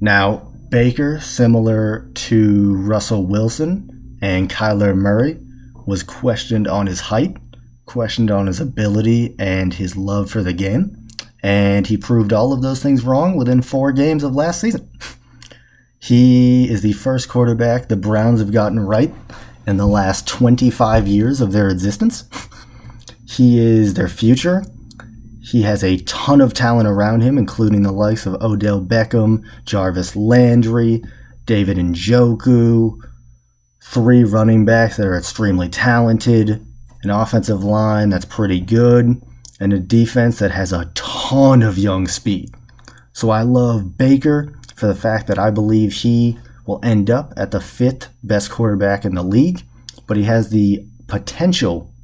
Now, 0.00 0.52
Baker, 0.68 1.20
similar 1.20 2.10
to 2.14 2.76
Russell 2.76 3.26
Wilson, 3.26 3.95
and 4.20 4.50
Kyler 4.50 4.96
Murray 4.96 5.38
was 5.86 6.02
questioned 6.02 6.66
on 6.66 6.86
his 6.86 7.00
height, 7.00 7.36
questioned 7.84 8.30
on 8.30 8.46
his 8.46 8.60
ability 8.60 9.34
and 9.38 9.74
his 9.74 9.96
love 9.96 10.30
for 10.30 10.42
the 10.42 10.52
game, 10.52 11.06
and 11.42 11.86
he 11.86 11.96
proved 11.96 12.32
all 12.32 12.52
of 12.52 12.62
those 12.62 12.82
things 12.82 13.04
wrong 13.04 13.36
within 13.36 13.62
four 13.62 13.92
games 13.92 14.24
of 14.24 14.34
last 14.34 14.60
season. 14.60 14.90
he 15.98 16.68
is 16.68 16.82
the 16.82 16.92
first 16.92 17.28
quarterback 17.28 17.88
the 17.88 17.96
Browns 17.96 18.40
have 18.40 18.52
gotten 18.52 18.80
right 18.80 19.14
in 19.66 19.76
the 19.76 19.86
last 19.86 20.26
25 20.26 21.06
years 21.06 21.40
of 21.40 21.52
their 21.52 21.68
existence. 21.68 22.24
he 23.28 23.58
is 23.58 23.94
their 23.94 24.08
future. 24.08 24.64
He 25.40 25.62
has 25.62 25.84
a 25.84 25.98
ton 25.98 26.40
of 26.40 26.54
talent 26.54 26.88
around 26.88 27.20
him, 27.20 27.38
including 27.38 27.82
the 27.82 27.92
likes 27.92 28.26
of 28.26 28.34
Odell 28.42 28.80
Beckham, 28.80 29.44
Jarvis 29.64 30.16
Landry, 30.16 31.04
David 31.44 31.76
Njoku, 31.76 33.00
three 33.88 34.24
running 34.24 34.64
backs 34.64 34.96
that 34.96 35.06
are 35.06 35.16
extremely 35.16 35.68
talented, 35.68 36.66
an 37.02 37.10
offensive 37.10 37.62
line 37.62 38.10
that's 38.10 38.24
pretty 38.24 38.60
good, 38.60 39.22
and 39.60 39.72
a 39.72 39.78
defense 39.78 40.38
that 40.38 40.50
has 40.50 40.72
a 40.72 40.90
ton 40.94 41.62
of 41.62 41.78
young 41.78 42.06
speed. 42.06 42.52
So 43.12 43.30
I 43.30 43.42
love 43.42 43.96
Baker 43.96 44.58
for 44.74 44.86
the 44.86 44.94
fact 44.94 45.28
that 45.28 45.38
I 45.38 45.50
believe 45.50 45.92
he 45.92 46.38
will 46.66 46.80
end 46.82 47.08
up 47.10 47.32
at 47.36 47.52
the 47.52 47.60
fifth 47.60 48.08
best 48.22 48.50
quarterback 48.50 49.04
in 49.04 49.14
the 49.14 49.22
league, 49.22 49.62
but 50.06 50.16
he 50.16 50.24
has 50.24 50.50
the 50.50 50.86
potential 51.06 51.94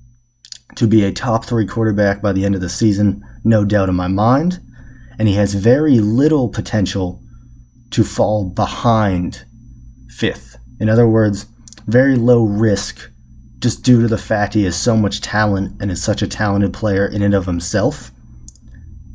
to 0.77 0.87
be 0.87 1.05
a 1.05 1.13
top 1.13 1.45
three 1.45 1.67
quarterback 1.67 2.23
by 2.23 2.33
the 2.33 2.45
end 2.45 2.55
of 2.55 2.61
the 2.61 2.69
season, 2.69 3.23
no 3.45 3.65
doubt 3.65 3.89
in 3.89 3.95
my 3.97 4.09
mind. 4.09 4.61
And 5.19 5.29
he 5.29 5.35
has 5.35 5.55
very 5.55 5.99
little 5.99 6.49
potential 6.49 7.21
to 7.91 8.05
fall 8.05 8.49
behind 8.49 9.45
fifth. 10.09 10.57
In 10.81 10.89
other 10.89 11.07
words, 11.07 11.47
very 11.87 12.17
low 12.17 12.45
risk 12.45 13.11
just 13.59 13.83
due 13.83 14.03
to 14.03 14.09
the 14.09 14.19
fact 14.19 14.55
he 14.55 14.65
has 14.65 14.77
so 14.77 14.97
much 14.97 15.21
talent 15.21 15.81
and 15.81 15.91
is 15.91 16.03
such 16.03 16.21
a 16.21 16.27
talented 16.27 16.73
player 16.73 17.07
in 17.07 17.23
and 17.23 17.35
of 17.35 17.47
himself 17.47 18.11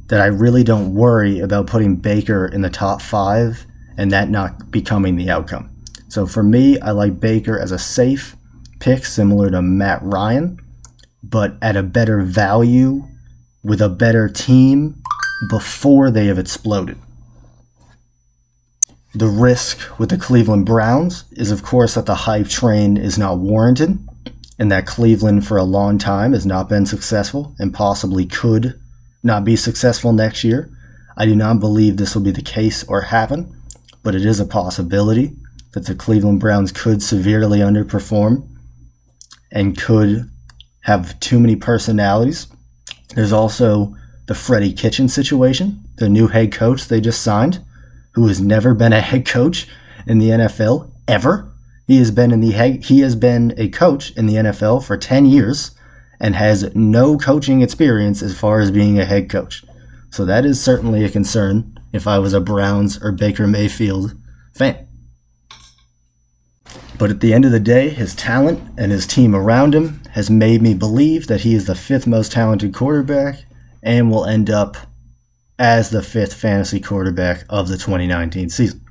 that 0.08 0.22
I 0.22 0.28
really 0.28 0.64
don't 0.64 0.94
worry 0.94 1.40
about 1.40 1.68
putting 1.68 1.98
Baker 1.98 2.46
in 2.46 2.62
the 2.62 2.70
top 2.70 3.02
five 3.02 3.66
and 3.98 4.12
that 4.12 4.30
not 4.30 4.72
becoming 4.72 5.18
the 5.18 5.30
outcome. 5.30 5.70
So 6.08 6.26
for 6.26 6.44
me, 6.44 6.80
I 6.80 6.92
like 6.92 7.20
Baker 7.20 7.60
as 7.60 7.72
a 7.72 7.80
safe 7.80 8.36
pick, 8.80 9.06
similar 9.06 9.50
to 9.50 9.62
Matt 9.62 10.00
Ryan, 10.02 10.58
but 11.22 11.56
at 11.62 11.76
a 11.76 11.84
better 11.84 12.22
value 12.22 13.04
with 13.64 13.82
a 13.82 13.90
better 13.90 14.30
team 14.30 15.02
before 15.50 16.10
they 16.10 16.28
have 16.28 16.40
exploded. 16.40 16.98
The 19.18 19.26
risk 19.26 19.98
with 19.98 20.10
the 20.10 20.18
Cleveland 20.20 20.68
Browns 20.68 21.24
is, 21.32 21.50
of 21.50 21.64
course, 21.64 21.96
that 21.96 22.06
the 22.06 22.14
hype 22.14 22.50
train 22.50 22.98
is 22.98 23.18
not 23.18 23.40
warranted 23.40 23.98
and 24.60 24.72
that 24.72 24.86
Cleveland 24.86 25.48
for 25.48 25.58
a 25.58 25.64
long 25.64 25.98
time 25.98 26.34
has 26.34 26.46
not 26.46 26.70
been 26.70 26.86
successful 26.86 27.56
and 27.58 27.74
possibly 27.74 28.28
could 28.28 28.80
not 29.24 29.44
be 29.44 29.56
successful 29.56 30.14
next 30.14 30.44
year. 30.44 30.70
I 31.18 31.26
do 31.26 31.36
not 31.36 31.60
believe 31.60 31.98
this 31.98 32.14
will 32.14 32.22
be 32.22 32.30
the 32.30 32.44
case 32.44 32.84
or 32.84 33.02
happen, 33.02 33.60
but 34.04 34.14
it 34.14 34.24
is 34.24 34.40
a 34.40 34.46
possibility 34.46 35.36
that 35.74 35.88
the 35.88 35.96
Cleveland 35.96 36.40
Browns 36.40 36.72
could 36.72 37.02
severely 37.02 37.58
underperform 37.58 38.48
and 39.52 39.76
could 39.76 40.30
have 40.82 41.20
too 41.20 41.40
many 41.40 41.56
personalities. 41.56 42.46
There's 43.16 43.34
also 43.34 43.96
the 44.28 44.36
Freddie 44.36 44.74
Kitchen 44.74 45.10
situation, 45.10 45.84
the 45.96 46.08
new 46.08 46.28
head 46.28 46.52
coach 46.52 46.88
they 46.88 47.02
just 47.02 47.24
signed 47.24 47.64
who 48.18 48.28
has 48.28 48.42
never 48.42 48.74
been 48.74 48.94
a 48.94 49.00
head 49.00 49.28
coach 49.28 49.68
in 50.08 50.18
the 50.18 50.30
NFL 50.30 50.92
ever. 51.08 51.54
He 51.86 52.00
has 52.00 52.10
been 52.10 52.32
in 52.32 52.42
the 52.42 52.52
he 52.84 53.02
has 53.02 53.16
been 53.16 53.54
a 53.58 53.70
coach 53.70 54.10
in 54.18 54.26
the 54.26 54.34
NFL 54.34 54.84
for 54.84 54.98
10 54.98 55.28
years 55.28 55.70
and 56.20 56.36
has 56.36 56.74
no 56.74 57.20
coaching 57.20 57.62
experience 57.62 58.24
as 58.24 58.36
far 58.36 58.60
as 58.60 58.72
being 58.72 59.00
a 59.00 59.06
head 59.06 59.30
coach. 59.30 59.64
So 60.10 60.26
that 60.26 60.46
is 60.46 60.60
certainly 60.60 61.04
a 61.04 61.12
concern 61.12 61.78
if 61.94 62.08
I 62.08 62.18
was 62.18 62.34
a 62.34 62.42
Browns 62.42 63.00
or 63.04 63.12
Baker 63.12 63.46
Mayfield 63.46 64.16
fan. 64.56 64.88
But 66.98 67.12
at 67.12 67.20
the 67.20 67.36
end 67.36 67.46
of 67.46 67.52
the 67.52 67.60
day, 67.60 67.90
his 67.90 68.16
talent 68.16 68.64
and 68.80 68.92
his 68.92 69.06
team 69.06 69.36
around 69.36 69.76
him 69.76 70.02
has 70.14 70.32
made 70.32 70.64
me 70.64 70.74
believe 70.74 71.28
that 71.28 71.42
he 71.42 71.54
is 71.54 71.68
the 71.68 71.76
fifth 71.76 72.08
most 72.08 72.32
talented 72.32 72.74
quarterback 72.74 73.46
and 73.84 74.10
will 74.10 74.26
end 74.26 74.50
up 74.50 74.76
as 75.60 75.90
the 75.90 76.04
fifth 76.04 76.34
fantasy 76.34 76.80
quarterback 76.80 77.44
of 77.50 77.68
the 77.68 77.78
2019 77.78 78.50
season. 78.50 78.86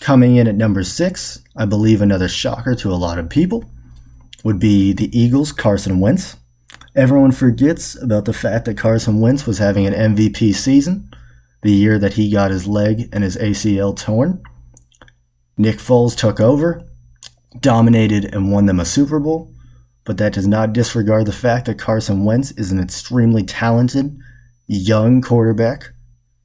Coming 0.00 0.36
in 0.36 0.48
at 0.48 0.54
number 0.54 0.82
six, 0.82 1.42
I 1.56 1.66
believe 1.66 2.00
another 2.00 2.28
shocker 2.28 2.74
to 2.76 2.90
a 2.90 2.94
lot 2.94 3.18
of 3.18 3.28
people 3.28 3.64
would 4.42 4.58
be 4.58 4.92
the 4.92 5.16
Eagles' 5.16 5.52
Carson 5.52 6.00
Wentz. 6.00 6.36
Everyone 6.96 7.32
forgets 7.32 8.00
about 8.00 8.24
the 8.24 8.32
fact 8.32 8.64
that 8.64 8.78
Carson 8.78 9.20
Wentz 9.20 9.46
was 9.46 9.58
having 9.58 9.86
an 9.86 10.14
MVP 10.14 10.54
season 10.54 11.10
the 11.62 11.72
year 11.72 11.98
that 11.98 12.14
he 12.14 12.32
got 12.32 12.50
his 12.50 12.66
leg 12.66 13.08
and 13.12 13.22
his 13.22 13.36
ACL 13.36 13.96
torn. 13.96 14.42
Nick 15.56 15.76
Foles 15.76 16.16
took 16.16 16.40
over, 16.40 16.82
dominated, 17.58 18.24
and 18.34 18.50
won 18.50 18.66
them 18.66 18.80
a 18.80 18.84
Super 18.84 19.20
Bowl, 19.20 19.52
but 20.04 20.16
that 20.16 20.32
does 20.32 20.46
not 20.46 20.72
disregard 20.72 21.26
the 21.26 21.32
fact 21.32 21.66
that 21.66 21.78
Carson 21.78 22.24
Wentz 22.24 22.50
is 22.52 22.72
an 22.72 22.80
extremely 22.80 23.42
talented, 23.42 24.18
young 24.76 25.20
quarterback 25.20 25.92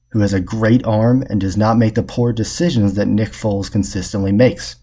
who 0.10 0.22
has 0.22 0.34
a 0.34 0.40
great 0.40 0.84
arm 0.86 1.24
and 1.30 1.42
does 1.42 1.58
not 1.58 1.78
make 1.78 1.96
the 1.96 2.04
poor 2.04 2.32
decisions 2.32 2.94
that 2.94 3.08
Nick 3.08 3.30
Foles 3.30 3.72
consistently 3.72 4.32
makes. 4.32 4.78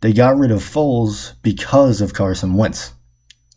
They 0.00 0.12
got 0.12 0.36
rid 0.36 0.50
of 0.50 0.60
Foles 0.60 1.34
because 1.42 2.00
of 2.00 2.14
Carson 2.14 2.54
Wentz. 2.54 2.92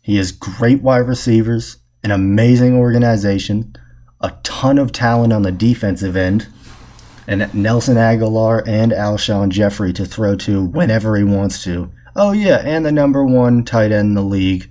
He 0.02 0.16
has 0.16 0.32
great 0.32 0.82
wide 0.82 1.08
receivers, 1.08 1.78
an 2.02 2.10
amazing 2.10 2.76
organization, 2.76 3.74
a 4.20 4.32
ton 4.42 4.78
of 4.78 4.92
talent 4.92 5.32
on 5.32 5.42
the 5.42 5.52
defensive 5.52 6.16
end, 6.16 6.48
and 7.26 7.52
Nelson 7.54 7.96
Agholor 7.96 8.62
and 8.66 8.92
Alshon 8.92 9.50
Jeffery 9.50 9.92
to 9.94 10.06
throw 10.06 10.36
to 10.36 10.64
whenever 10.64 11.16
he 11.16 11.24
wants 11.24 11.62
to. 11.64 11.90
Oh, 12.14 12.32
yeah, 12.32 12.62
and 12.64 12.84
the 12.84 12.92
number 12.92 13.24
one 13.24 13.64
tight 13.64 13.92
end 13.92 14.08
in 14.08 14.14
the 14.14 14.22
league, 14.22 14.70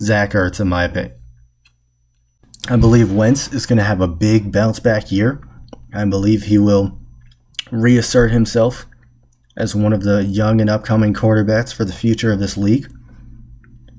Zach 0.00 0.32
Ertz, 0.32 0.60
in 0.60 0.68
my 0.68 0.84
opinion. 0.84 1.17
I 2.70 2.76
believe 2.76 3.10
Wentz 3.12 3.52
is 3.52 3.64
going 3.64 3.78
to 3.78 3.84
have 3.84 4.02
a 4.02 4.08
big 4.08 4.52
bounce 4.52 4.78
back 4.78 5.10
year. 5.10 5.40
I 5.94 6.04
believe 6.04 6.44
he 6.44 6.58
will 6.58 6.98
reassert 7.70 8.30
himself 8.30 8.84
as 9.56 9.74
one 9.74 9.94
of 9.94 10.02
the 10.02 10.22
young 10.24 10.60
and 10.60 10.68
upcoming 10.68 11.14
quarterbacks 11.14 11.72
for 11.72 11.84
the 11.84 11.92
future 11.92 12.30
of 12.30 12.40
this 12.40 12.58
league 12.58 12.92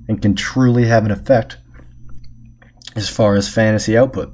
and 0.08 0.22
can 0.22 0.36
truly 0.36 0.86
have 0.86 1.04
an 1.04 1.12
effect 1.12 1.58
as 2.96 3.10
far 3.10 3.36
as 3.36 3.50
fantasy 3.50 3.98
output 3.98 4.34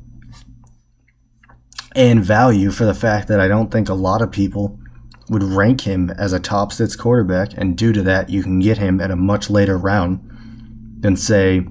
and 1.96 2.24
value 2.24 2.72
for 2.72 2.86
the 2.86 2.94
fact 2.94 3.30
that 3.30 3.40
I 3.40 3.48
don't 3.48 3.72
think 3.72 3.88
a 3.88 3.94
lot 3.94 4.22
of 4.22 4.32
people 4.32 4.78
would 5.30 5.44
rank 5.44 5.82
him 5.82 6.10
as 6.12 6.34
a 6.34 6.40
top 6.40 6.74
six 6.74 6.96
quarterback, 6.96 7.54
and 7.58 7.78
due 7.78 7.94
to 7.94 8.04
that, 8.04 8.30
you 8.30 8.44
can 8.44 8.60
get 8.60 8.78
him 8.78 9.00
at 9.00 9.10
a 9.10 9.16
much 9.16 9.50
later 9.50 9.78
round 9.78 10.20
than, 11.00 11.16
say, 11.16 11.66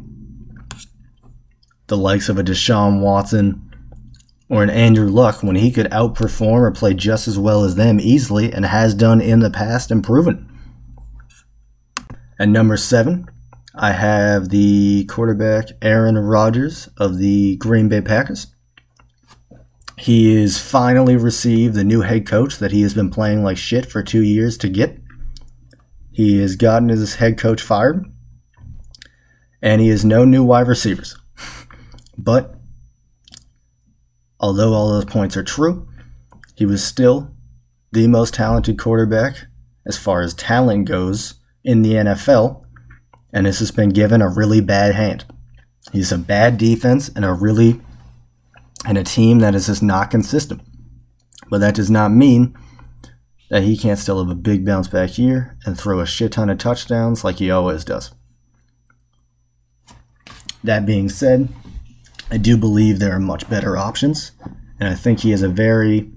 the 1.87 1.97
likes 1.97 2.29
of 2.29 2.39
a 2.39 2.45
Deshaun 2.45 3.01
Watson 3.01 3.71
or 4.49 4.63
an 4.63 4.71
Andrew 4.71 5.09
Luck 5.09 5.43
when 5.43 5.57
he 5.57 5.71
could 5.71 5.91
outperform 5.91 6.61
or 6.61 6.71
play 6.71 6.95
just 6.95 7.27
as 7.29 7.39
well 7.39 7.65
as 7.65 7.75
them 7.75 7.99
easily 8.01 8.53
and 8.53 8.65
has 8.65 8.95
done 8.95 9.21
in 9.21 9.41
the 9.41 9.51
past 9.51 9.91
and 9.91 10.05
proven. 10.05 10.51
At 12.39 12.49
number 12.49 12.77
seven, 12.77 13.27
I 13.75 13.93
have 13.93 14.51
the 14.51 15.05
quarterback 15.07 15.69
Aaron 15.83 16.17
Rodgers 16.17 16.89
of 16.97 17.19
the 17.19 17.57
Green 17.57 17.89
Bay 17.89 18.01
Packers. 18.01 18.49
He 19.99 20.41
has 20.41 20.61
finally 20.61 21.17
received 21.17 21.75
the 21.75 21.85
new 21.85 22.01
head 22.01 22.27
coach 22.27 22.59
that 22.59 22.73
he 22.73 22.83
has 22.83 22.95
been 22.95 23.11
playing 23.11 23.45
like 23.45 23.57
shit 23.57 23.87
for 23.87 24.03
two 24.03 24.23
years 24.23 24.59
to 24.59 24.69
get. 24.69 24.99
He 26.13 26.41
has 26.41 26.57
gotten 26.57 26.89
his 26.89 27.17
head 27.17 27.39
coach 27.39 27.63
fired, 27.63 28.05
and 29.63 29.81
he 29.81 29.89
has 29.89 30.05
no 30.05 30.25
new 30.25 30.45
wide 30.45 30.69
receivers. 30.69 31.17
But 32.17 32.55
although 34.41 34.73
all 34.75 34.91
those 34.91 35.05
points 35.05 35.37
are 35.37 35.45
true, 35.45 35.89
he 36.55 36.67
was 36.67 36.85
still 36.85 37.31
the 37.93 38.07
most 38.07 38.35
talented 38.35 38.79
quarterback 38.79 39.47
as 39.87 39.99
far 39.99 40.23
as 40.23 40.35
talent 40.35 40.87
goes 40.87 41.35
in 41.63 41.83
the 41.83 41.93
NFL, 41.93 42.65
and 43.33 43.47
this 43.47 43.59
has 43.59 43.71
been 43.71 43.91
given 43.91 44.23
a 44.23 44.29
really 44.29 44.61
bad 44.61 44.95
hand. 44.95 45.25
He's 45.93 46.13
a 46.13 46.19
bad 46.19 46.59
defense 46.59 47.09
and 47.09 47.25
a 47.25 47.33
really 47.33 47.81
and 48.87 48.99
a 48.99 49.05
team 49.05 49.39
that 49.39 49.55
is 49.55 49.67
just 49.67 49.83
not 49.83 50.11
consistent. 50.11 50.61
But 51.49 51.59
that 51.59 51.75
does 51.75 51.91
not 51.91 52.13
mean 52.13 52.57
that 53.51 53.63
he 53.63 53.77
can't 53.77 53.99
still 53.99 54.23
have 54.23 54.31
a 54.31 54.35
big 54.35 54.65
bounce 54.65 54.89
back 54.89 55.19
year 55.19 55.57
and 55.65 55.79
throw 55.79 56.01
a 56.01 56.07
shit 56.07 56.33
ton 56.33 56.51
of 56.51 56.59
touchdowns 56.59 57.25
like 57.25 57.37
he 57.37 57.51
always 57.51 57.85
does. 57.85 58.13
That 60.63 60.87
being 60.87 61.09
said, 61.09 61.49
I 62.31 62.39
do 62.39 62.57
believe 62.57 62.99
there 62.99 63.15
are 63.15 63.21
much 63.21 63.49
better 63.49 63.77
options, 63.77 64.33
and 64.81 64.89
I 64.89 64.95
think 64.95 65.21
he 65.21 65.31
has 65.31 65.43
a 65.43 65.49
very, 65.49 66.11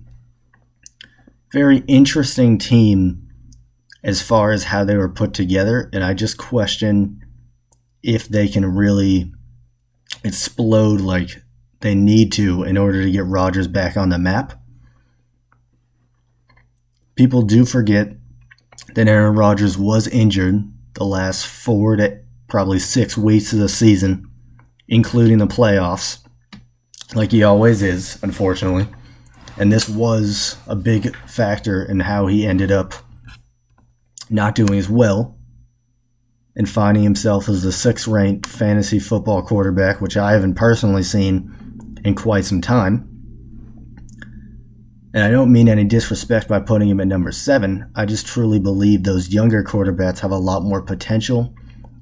very 1.51 1.79
interesting 1.87 2.57
team 2.57 3.27
as 4.03 4.21
far 4.21 4.51
as 4.51 4.65
how 4.65 4.83
they 4.83 4.95
were 4.95 5.09
put 5.09 5.33
together, 5.33 5.89
and 5.91 6.03
I 6.03 6.13
just 6.13 6.37
question 6.37 7.23
if 8.01 8.27
they 8.27 8.47
can 8.47 8.65
really 8.65 9.33
explode 10.23 11.01
like 11.01 11.41
they 11.81 11.93
need 11.93 12.31
to 12.33 12.63
in 12.63 12.77
order 12.77 13.03
to 13.03 13.11
get 13.11 13.25
Rodgers 13.25 13.67
back 13.67 13.97
on 13.97 14.09
the 14.09 14.17
map. 14.17 14.59
People 17.15 17.41
do 17.41 17.65
forget 17.65 18.15
that 18.95 19.07
Aaron 19.07 19.35
Rodgers 19.35 19.77
was 19.77 20.07
injured 20.07 20.71
the 20.93 21.03
last 21.03 21.45
four 21.45 21.95
to 21.95 22.19
probably 22.47 22.79
six 22.79 23.17
weeks 23.17 23.53
of 23.53 23.59
the 23.59 23.69
season, 23.69 24.26
including 24.87 25.37
the 25.37 25.47
playoffs, 25.47 26.19
like 27.13 27.31
he 27.31 27.43
always 27.43 27.81
is, 27.81 28.17
unfortunately. 28.21 28.87
And 29.57 29.71
this 29.71 29.89
was 29.89 30.57
a 30.67 30.75
big 30.75 31.15
factor 31.27 31.83
in 31.83 32.01
how 32.01 32.27
he 32.27 32.45
ended 32.45 32.71
up 32.71 32.93
not 34.29 34.55
doing 34.55 34.77
as 34.77 34.89
well 34.89 35.37
and 36.55 36.69
finding 36.69 37.03
himself 37.03 37.47
as 37.47 37.63
the 37.63 37.71
sixth 37.71 38.07
ranked 38.07 38.45
fantasy 38.45 38.99
football 38.99 39.41
quarterback, 39.41 40.01
which 40.01 40.17
I 40.17 40.33
haven't 40.33 40.55
personally 40.55 41.03
seen 41.03 41.99
in 42.03 42.15
quite 42.15 42.45
some 42.45 42.61
time. 42.61 43.07
And 45.13 45.23
I 45.23 45.31
don't 45.31 45.51
mean 45.51 45.69
any 45.69 45.83
disrespect 45.83 46.47
by 46.47 46.59
putting 46.59 46.89
him 46.89 46.99
at 46.99 47.07
number 47.07 47.31
seven. 47.31 47.89
I 47.95 48.05
just 48.05 48.27
truly 48.27 48.59
believe 48.59 49.03
those 49.03 49.29
younger 49.33 49.63
quarterbacks 49.63 50.19
have 50.19 50.31
a 50.31 50.37
lot 50.37 50.63
more 50.63 50.81
potential 50.81 51.55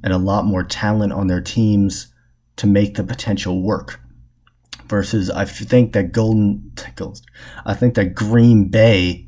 and 0.04 0.12
a 0.12 0.18
lot 0.18 0.46
more 0.46 0.64
talent 0.64 1.14
on 1.14 1.28
their 1.28 1.42
teams 1.42 2.14
to 2.58 2.68
make 2.68 2.96
the 2.96 3.04
potential 3.04 3.62
work. 3.62 4.00
Versus, 4.88 5.32
I 5.32 5.46
think 5.46 5.94
that 5.94 6.12
Golden, 6.12 6.72
I 7.66 7.74
think 7.74 7.96
that 7.96 8.14
Green 8.14 8.70
Bay 8.70 9.28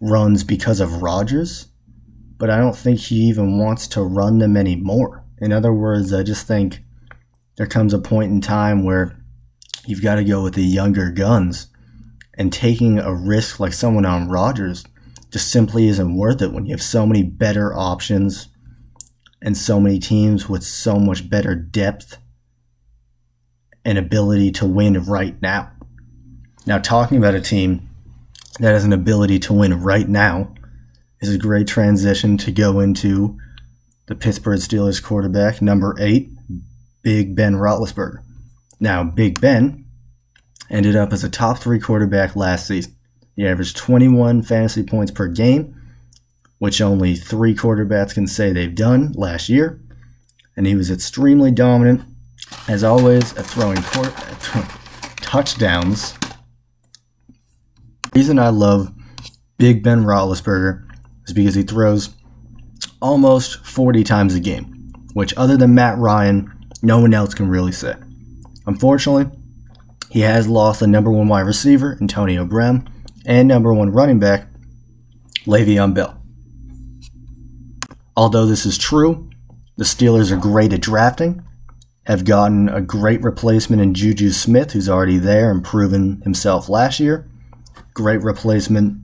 runs 0.00 0.42
because 0.42 0.80
of 0.80 1.00
Rodgers, 1.00 1.68
but 2.38 2.50
I 2.50 2.58
don't 2.58 2.76
think 2.76 2.98
he 2.98 3.16
even 3.28 3.58
wants 3.58 3.86
to 3.88 4.02
run 4.02 4.38
them 4.38 4.56
anymore. 4.56 5.24
In 5.38 5.52
other 5.52 5.72
words, 5.72 6.12
I 6.12 6.24
just 6.24 6.46
think 6.46 6.80
there 7.56 7.66
comes 7.66 7.94
a 7.94 7.98
point 7.98 8.32
in 8.32 8.40
time 8.40 8.82
where 8.82 9.16
you've 9.86 10.02
got 10.02 10.16
to 10.16 10.24
go 10.24 10.42
with 10.42 10.54
the 10.54 10.64
younger 10.64 11.10
guns. 11.10 11.68
And 12.36 12.52
taking 12.52 12.98
a 12.98 13.14
risk 13.14 13.60
like 13.60 13.72
someone 13.72 14.04
on 14.04 14.28
Rodgers 14.28 14.84
just 15.30 15.52
simply 15.52 15.86
isn't 15.86 16.16
worth 16.16 16.42
it 16.42 16.52
when 16.52 16.66
you 16.66 16.72
have 16.72 16.82
so 16.82 17.06
many 17.06 17.22
better 17.22 17.72
options 17.72 18.48
and 19.40 19.56
so 19.56 19.78
many 19.78 20.00
teams 20.00 20.48
with 20.48 20.64
so 20.64 20.98
much 20.98 21.30
better 21.30 21.54
depth 21.54 22.18
and 23.84 23.98
ability 23.98 24.50
to 24.52 24.66
win 24.66 25.04
right 25.04 25.40
now. 25.42 25.70
Now, 26.66 26.78
talking 26.78 27.18
about 27.18 27.34
a 27.34 27.40
team 27.40 27.88
that 28.60 28.72
has 28.72 28.84
an 28.84 28.92
ability 28.92 29.38
to 29.40 29.52
win 29.52 29.82
right 29.82 30.08
now 30.08 30.54
is 31.20 31.34
a 31.34 31.38
great 31.38 31.66
transition 31.66 32.38
to 32.38 32.50
go 32.50 32.80
into 32.80 33.38
the 34.06 34.14
Pittsburgh 34.14 34.60
Steelers 34.60 35.02
quarterback, 35.02 35.60
number 35.60 35.96
eight, 35.98 36.30
Big 37.02 37.34
Ben 37.34 37.54
Roethlisberger. 37.54 38.22
Now, 38.80 39.04
Big 39.04 39.40
Ben 39.40 39.84
ended 40.70 40.96
up 40.96 41.12
as 41.12 41.24
a 41.24 41.30
top 41.30 41.58
three 41.58 41.78
quarterback 41.78 42.36
last 42.36 42.66
season. 42.66 42.94
He 43.36 43.46
averaged 43.46 43.76
21 43.76 44.42
fantasy 44.42 44.82
points 44.82 45.10
per 45.10 45.28
game, 45.28 45.74
which 46.58 46.80
only 46.80 47.16
three 47.16 47.54
quarterbacks 47.54 48.14
can 48.14 48.26
say 48.26 48.52
they've 48.52 48.74
done 48.74 49.12
last 49.12 49.48
year. 49.48 49.80
And 50.56 50.66
he 50.66 50.74
was 50.74 50.90
extremely 50.90 51.50
dominant, 51.50 52.02
as 52.68 52.84
always, 52.84 53.36
at 53.36 53.46
throwing 53.46 53.78
touchdowns. 55.16 56.14
The 58.12 58.20
reason 58.20 58.38
I 58.38 58.48
love 58.48 58.92
Big 59.58 59.82
Ben 59.82 60.04
Roethlisberger 60.04 60.84
is 61.26 61.32
because 61.32 61.54
he 61.54 61.62
throws 61.62 62.10
almost 63.00 63.64
40 63.66 64.04
times 64.04 64.34
a 64.34 64.40
game, 64.40 64.92
which, 65.12 65.34
other 65.36 65.56
than 65.56 65.74
Matt 65.74 65.98
Ryan, 65.98 66.52
no 66.82 67.00
one 67.00 67.14
else 67.14 67.34
can 67.34 67.48
really 67.48 67.72
say. 67.72 67.94
Unfortunately, 68.66 69.26
he 70.10 70.20
has 70.20 70.46
lost 70.48 70.80
the 70.80 70.86
number 70.86 71.10
one 71.10 71.28
wide 71.28 71.40
receiver, 71.40 71.98
Antonio 72.00 72.44
Brown, 72.44 72.88
and 73.26 73.48
number 73.48 73.74
one 73.74 73.90
running 73.90 74.18
back, 74.18 74.46
Le'Veon 75.44 75.92
Bell. 75.92 76.20
Although 78.16 78.46
this 78.46 78.64
is 78.64 78.78
true, 78.78 79.28
the 79.76 79.84
Steelers 79.84 80.30
are 80.30 80.36
great 80.36 80.72
at 80.72 80.80
drafting, 80.80 81.42
have 82.06 82.24
gotten 82.24 82.68
a 82.68 82.80
great 82.80 83.22
replacement 83.22 83.80
in 83.80 83.94
Juju 83.94 84.30
Smith, 84.30 84.72
who's 84.72 84.88
already 84.88 85.18
there 85.18 85.50
and 85.50 85.64
proven 85.64 86.20
himself 86.22 86.68
last 86.68 87.00
year. 87.00 87.28
Great 87.94 88.22
replacement 88.22 88.98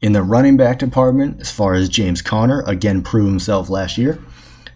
in 0.00 0.12
the 0.12 0.22
running 0.22 0.56
back 0.56 0.78
department 0.78 1.40
as 1.40 1.50
far 1.50 1.74
as 1.74 1.88
James 1.88 2.22
Conner, 2.22 2.62
again, 2.66 3.02
proved 3.02 3.28
himself 3.28 3.68
last 3.68 3.98
year. 3.98 4.18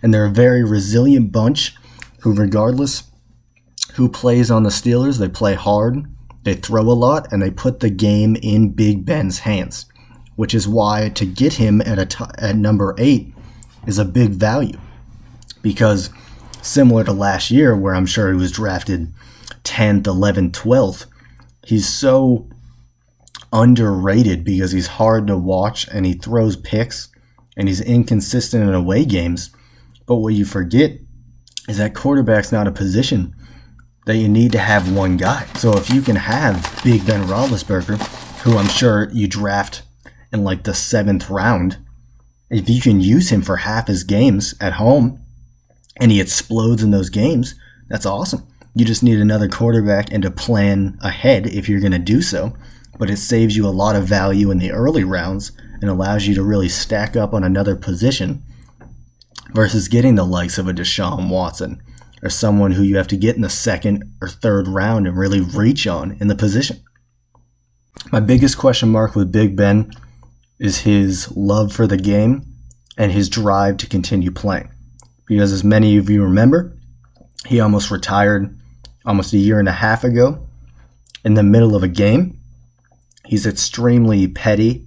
And 0.03 0.13
they're 0.13 0.27
a 0.27 0.31
very 0.31 0.65
resilient 0.65 1.33
bunch 1.33 1.77
who, 2.21 2.35
regardless 2.35 3.05
who 3.95 4.09
plays 4.09 4.51
on 4.51 4.63
the 4.63 4.71
Steelers, 4.71 5.19
they 5.19 5.29
play 5.29 5.55
hard, 5.55 6.05
they 6.45 6.55
throw 6.55 6.83
a 6.83 6.93
lot, 6.93 7.33
and 7.33 7.41
they 7.41 7.51
put 7.51 7.81
the 7.81 7.91
game 7.91 8.37
in 8.43 8.71
Big 8.71 9.05
Ben's 9.05 9.41
hands, 9.41 9.87
which 10.35 10.55
is 10.55 10.67
why 10.67 11.09
to 11.11 11.25
get 11.25 11.55
him 11.55 11.81
at, 11.83 11.99
a 11.99 12.07
t- 12.07 12.25
at 12.39 12.57
number 12.57 12.95
eight 12.99 13.33
is 13.87 13.99
a 13.99 14.05
big 14.05 14.31
value. 14.31 14.79
Because 15.63 16.11
similar 16.63 17.05
to 17.05 17.13
last 17.13 17.51
year, 17.51 17.77
where 17.77 17.95
I'm 17.95 18.07
sure 18.07 18.31
he 18.31 18.39
was 18.39 18.53
drafted 18.53 19.13
10th, 19.65 20.05
11th, 20.05 20.53
12th, 20.53 21.07
he's 21.65 21.89
so 21.89 22.49
underrated 23.53 24.45
because 24.45 24.73
he's 24.73 24.87
hard 24.87 25.27
to 25.27 25.37
watch 25.37 25.87
and 25.89 26.07
he 26.07 26.15
throws 26.15 26.57
picks 26.57 27.09
and 27.57 27.69
he's 27.69 27.81
inconsistent 27.81 28.63
in 28.67 28.75
away 28.75 29.05
games. 29.05 29.51
But 30.07 30.17
what 30.17 30.35
you 30.35 30.45
forget 30.45 30.99
is 31.69 31.79
that 31.79 31.95
quarterback's 31.95 32.51
not 32.51 32.67
a 32.67 32.73
position 32.73 33.35
that 34.07 34.17
you 34.17 34.29
need 34.29 34.53
to 34.53 34.59
have 34.59 34.93
one 34.93 35.17
guy. 35.17 35.47
So 35.55 35.77
if 35.77 35.91
you 35.91 36.03
can 36.03 36.17
have 36.17 36.81
Big 36.83 37.07
Ben 37.07 37.27
Roethlisberger, 37.27 38.43
who 38.43 38.57
I'm 38.57 38.69
sure 38.69 39.09
you 39.13 39.29
draft 39.29 39.83
in 40.33 40.43
like 40.43 40.65
the 40.65 40.75
seventh 40.75 41.31
round, 41.31 41.79
if 42.51 42.69
you 42.69 42.81
can 42.81 43.01
use 43.01 43.31
him 43.31 43.43
for 43.43 43.59
half 43.59 43.87
his 43.87 44.03
games 44.03 44.55
at 44.61 44.75
home 44.75 45.22
and 46.01 46.11
he 46.11 46.21
explodes 46.21 46.83
in 46.83 46.91
those 46.91 47.11
games, 47.11 47.55
that's 47.89 48.07
awesome. 48.07 48.47
You 48.75 48.85
just 48.85 49.03
need 49.03 49.19
another 49.19 49.49
quarterback 49.49 50.13
and 50.13 50.23
to 50.23 50.31
plan 50.31 50.99
ahead 51.03 51.47
if 51.47 51.69
you're 51.69 51.81
going 51.81 51.93
to 51.93 51.99
do 51.99 52.23
so. 52.23 52.57
But 52.99 53.11
it 53.11 53.19
saves 53.19 53.57
you 53.57 53.67
a 53.67 53.71
lot 53.71 53.97
of 53.97 54.07
value 54.07 54.51
in 54.51 54.59
the 54.59 54.73
early 54.73 55.05
rounds 55.05 55.53
and 55.81 55.91
allows 55.91 56.27
you 56.27 56.35
to 56.35 56.43
really 56.43 56.69
stack 56.69 57.17
up 57.17 57.35
on 57.35 57.45
another 57.45 57.75
position 57.75 58.43
versus 59.53 59.89
getting 59.89 60.15
the 60.15 60.25
likes 60.25 60.59
of 60.59 60.69
a 60.69 60.73
Deshaun 60.73 61.29
Watson 61.29 61.83
or 62.23 62.31
someone 62.31 62.73
who 62.73 62.83
you 62.83 62.97
have 62.97 63.09
to 63.09 63.17
get 63.17 63.35
in 63.35 63.43
the 63.43 63.51
second 63.51 64.05
or 64.21 64.29
third 64.29 64.69
round 64.69 65.07
and 65.07 65.17
really 65.17 65.41
reach 65.41 65.87
on 65.87 66.17
in 66.21 66.29
the 66.29 66.35
position. 66.35 66.83
My 68.11 68.21
biggest 68.21 68.57
question 68.57 68.89
mark 68.89 69.15
with 69.15 69.33
Big 69.33 69.57
Ben 69.57 69.91
is 70.59 70.83
his 70.83 71.35
love 71.37 71.73
for 71.73 71.87
the 71.87 71.97
game 71.97 72.45
and 72.97 73.13
his 73.13 73.29
drive 73.29 73.77
to 73.79 73.89
continue 73.89 74.31
playing. 74.31 74.72
Because 75.27 75.53
as 75.53 75.65
many 75.65 75.97
of 75.97 76.11
you 76.11 76.23
remember, 76.23 76.77
he 77.47 77.61
almost 77.61 77.91
retired 77.91 78.57
almost 79.05 79.33
a 79.33 79.39
year 79.39 79.59
and 79.59 79.69
a 79.69 79.73
half 79.73 80.05
ago 80.05 80.47
in 81.25 81.35
the 81.35 81.43
middle 81.43 81.75
of 81.75 81.83
a 81.83 81.89
game. 81.89 82.39
He's 83.27 83.47
extremely 83.47 84.27
petty 84.29 84.87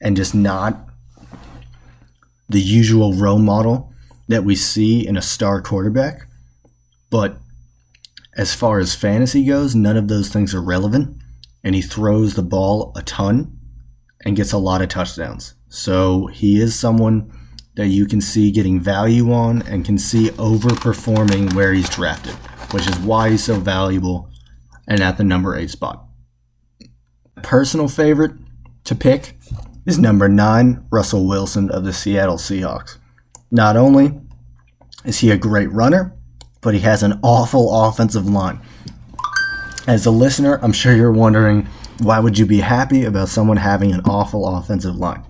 and 0.00 0.16
just 0.16 0.34
not 0.34 0.88
the 2.48 2.60
usual 2.60 3.14
role 3.14 3.38
model 3.38 3.92
that 4.28 4.44
we 4.44 4.54
see 4.54 5.06
in 5.06 5.16
a 5.16 5.22
star 5.22 5.60
quarterback. 5.60 6.26
But 7.10 7.38
as 8.36 8.54
far 8.54 8.78
as 8.78 8.94
fantasy 8.94 9.44
goes, 9.44 9.74
none 9.74 9.96
of 9.96 10.08
those 10.08 10.28
things 10.28 10.54
are 10.54 10.62
relevant. 10.62 11.16
And 11.64 11.74
he 11.74 11.82
throws 11.82 12.34
the 12.34 12.42
ball 12.42 12.92
a 12.94 13.02
ton 13.02 13.58
and 14.24 14.36
gets 14.36 14.52
a 14.52 14.58
lot 14.58 14.82
of 14.82 14.88
touchdowns. 14.88 15.54
So 15.68 16.26
he 16.26 16.60
is 16.60 16.78
someone 16.78 17.32
that 17.78 17.86
you 17.86 18.06
can 18.06 18.20
see 18.20 18.50
getting 18.50 18.80
value 18.80 19.32
on 19.32 19.62
and 19.62 19.84
can 19.84 19.96
see 19.96 20.30
overperforming 20.30 21.54
where 21.54 21.72
he's 21.72 21.88
drafted, 21.88 22.34
which 22.72 22.88
is 22.88 22.98
why 22.98 23.30
he's 23.30 23.44
so 23.44 23.54
valuable 23.54 24.28
and 24.88 25.00
at 25.00 25.16
the 25.16 25.22
number 25.22 25.56
eight 25.56 25.70
spot. 25.70 26.04
Personal 27.44 27.86
favorite 27.86 28.32
to 28.82 28.96
pick 28.96 29.38
is 29.86 29.96
number 29.96 30.28
nine, 30.28 30.84
Russell 30.90 31.28
Wilson 31.28 31.70
of 31.70 31.84
the 31.84 31.92
Seattle 31.92 32.36
Seahawks. 32.36 32.98
Not 33.48 33.76
only 33.76 34.20
is 35.04 35.20
he 35.20 35.30
a 35.30 35.38
great 35.38 35.70
runner, 35.70 36.16
but 36.60 36.74
he 36.74 36.80
has 36.80 37.04
an 37.04 37.20
awful 37.22 37.84
offensive 37.84 38.26
line. 38.26 38.60
As 39.86 40.04
a 40.04 40.10
listener, 40.10 40.58
I'm 40.62 40.72
sure 40.72 40.96
you're 40.96 41.12
wondering 41.12 41.68
why 42.00 42.18
would 42.18 42.40
you 42.40 42.44
be 42.44 42.58
happy 42.58 43.04
about 43.04 43.28
someone 43.28 43.58
having 43.58 43.92
an 43.92 44.00
awful 44.00 44.48
offensive 44.48 44.96
line? 44.96 45.22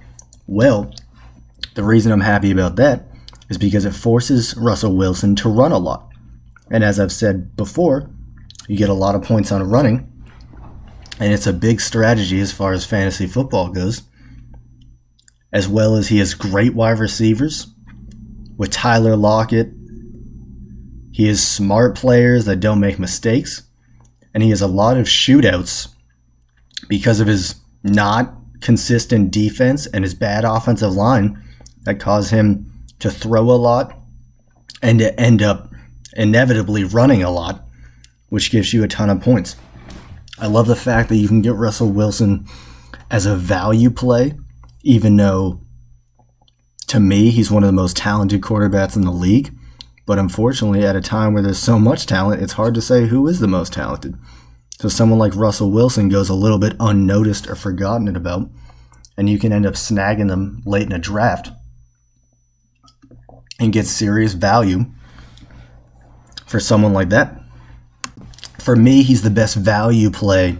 Well, 0.46 0.94
the 1.78 1.84
reason 1.84 2.10
I'm 2.10 2.22
happy 2.22 2.50
about 2.50 2.74
that 2.74 3.04
is 3.48 3.56
because 3.56 3.84
it 3.84 3.94
forces 3.94 4.56
Russell 4.56 4.96
Wilson 4.96 5.36
to 5.36 5.48
run 5.48 5.70
a 5.70 5.78
lot. 5.78 6.10
And 6.72 6.82
as 6.82 6.98
I've 6.98 7.12
said 7.12 7.54
before, 7.54 8.10
you 8.66 8.76
get 8.76 8.88
a 8.88 8.94
lot 8.94 9.14
of 9.14 9.22
points 9.22 9.52
on 9.52 9.62
running, 9.62 10.10
and 11.20 11.32
it's 11.32 11.46
a 11.46 11.52
big 11.52 11.80
strategy 11.80 12.40
as 12.40 12.50
far 12.50 12.72
as 12.72 12.84
fantasy 12.84 13.28
football 13.28 13.68
goes. 13.68 14.02
As 15.52 15.68
well 15.68 15.94
as 15.94 16.08
he 16.08 16.18
has 16.18 16.34
great 16.34 16.74
wide 16.74 16.98
receivers 16.98 17.68
with 18.56 18.72
Tyler 18.72 19.14
Lockett. 19.14 19.70
He 21.12 21.28
has 21.28 21.46
smart 21.46 21.94
players 21.94 22.44
that 22.46 22.58
don't 22.58 22.80
make 22.80 22.98
mistakes, 22.98 23.62
and 24.34 24.42
he 24.42 24.50
has 24.50 24.60
a 24.60 24.66
lot 24.66 24.96
of 24.96 25.06
shootouts 25.06 25.94
because 26.88 27.20
of 27.20 27.28
his 27.28 27.54
not 27.84 28.34
consistent 28.60 29.30
defense 29.30 29.86
and 29.86 30.02
his 30.02 30.14
bad 30.14 30.44
offensive 30.44 30.92
line 30.92 31.40
that 31.84 32.00
cause 32.00 32.30
him 32.30 32.72
to 32.98 33.10
throw 33.10 33.50
a 33.50 33.52
lot 33.52 33.96
and 34.82 34.98
to 34.98 35.18
end 35.18 35.42
up 35.42 35.70
inevitably 36.16 36.84
running 36.84 37.22
a 37.22 37.30
lot, 37.30 37.64
which 38.28 38.50
gives 38.50 38.72
you 38.72 38.82
a 38.82 38.88
ton 38.88 39.10
of 39.10 39.20
points. 39.20 39.56
I 40.38 40.46
love 40.46 40.66
the 40.66 40.76
fact 40.76 41.08
that 41.08 41.16
you 41.16 41.28
can 41.28 41.42
get 41.42 41.54
Russell 41.54 41.90
Wilson 41.90 42.46
as 43.10 43.26
a 43.26 43.36
value 43.36 43.90
play, 43.90 44.34
even 44.82 45.16
though 45.16 45.60
to 46.86 47.00
me 47.00 47.30
he's 47.30 47.50
one 47.50 47.62
of 47.62 47.68
the 47.68 47.72
most 47.72 47.96
talented 47.96 48.40
quarterbacks 48.40 48.96
in 48.96 49.02
the 49.02 49.10
league. 49.10 49.54
But 50.06 50.18
unfortunately, 50.18 50.84
at 50.84 50.96
a 50.96 51.02
time 51.02 51.34
where 51.34 51.42
there's 51.42 51.58
so 51.58 51.78
much 51.78 52.06
talent, 52.06 52.42
it's 52.42 52.54
hard 52.54 52.74
to 52.74 52.80
say 52.80 53.06
who 53.06 53.26
is 53.26 53.40
the 53.40 53.48
most 53.48 53.74
talented. 53.74 54.14
So 54.80 54.88
someone 54.88 55.18
like 55.18 55.34
Russell 55.34 55.70
Wilson 55.70 56.08
goes 56.08 56.28
a 56.28 56.34
little 56.34 56.58
bit 56.58 56.76
unnoticed 56.80 57.46
or 57.48 57.54
forgotten 57.54 58.14
about, 58.16 58.48
and 59.18 59.28
you 59.28 59.38
can 59.38 59.52
end 59.52 59.66
up 59.66 59.74
snagging 59.74 60.28
them 60.28 60.62
late 60.64 60.86
in 60.86 60.92
a 60.92 60.98
draft 60.98 61.50
and 63.58 63.72
get 63.72 63.86
serious 63.86 64.34
value 64.34 64.86
for 66.46 66.60
someone 66.60 66.92
like 66.92 67.08
that. 67.10 67.42
For 68.58 68.76
me, 68.76 69.02
he's 69.02 69.22
the 69.22 69.30
best 69.30 69.56
value 69.56 70.10
play 70.10 70.58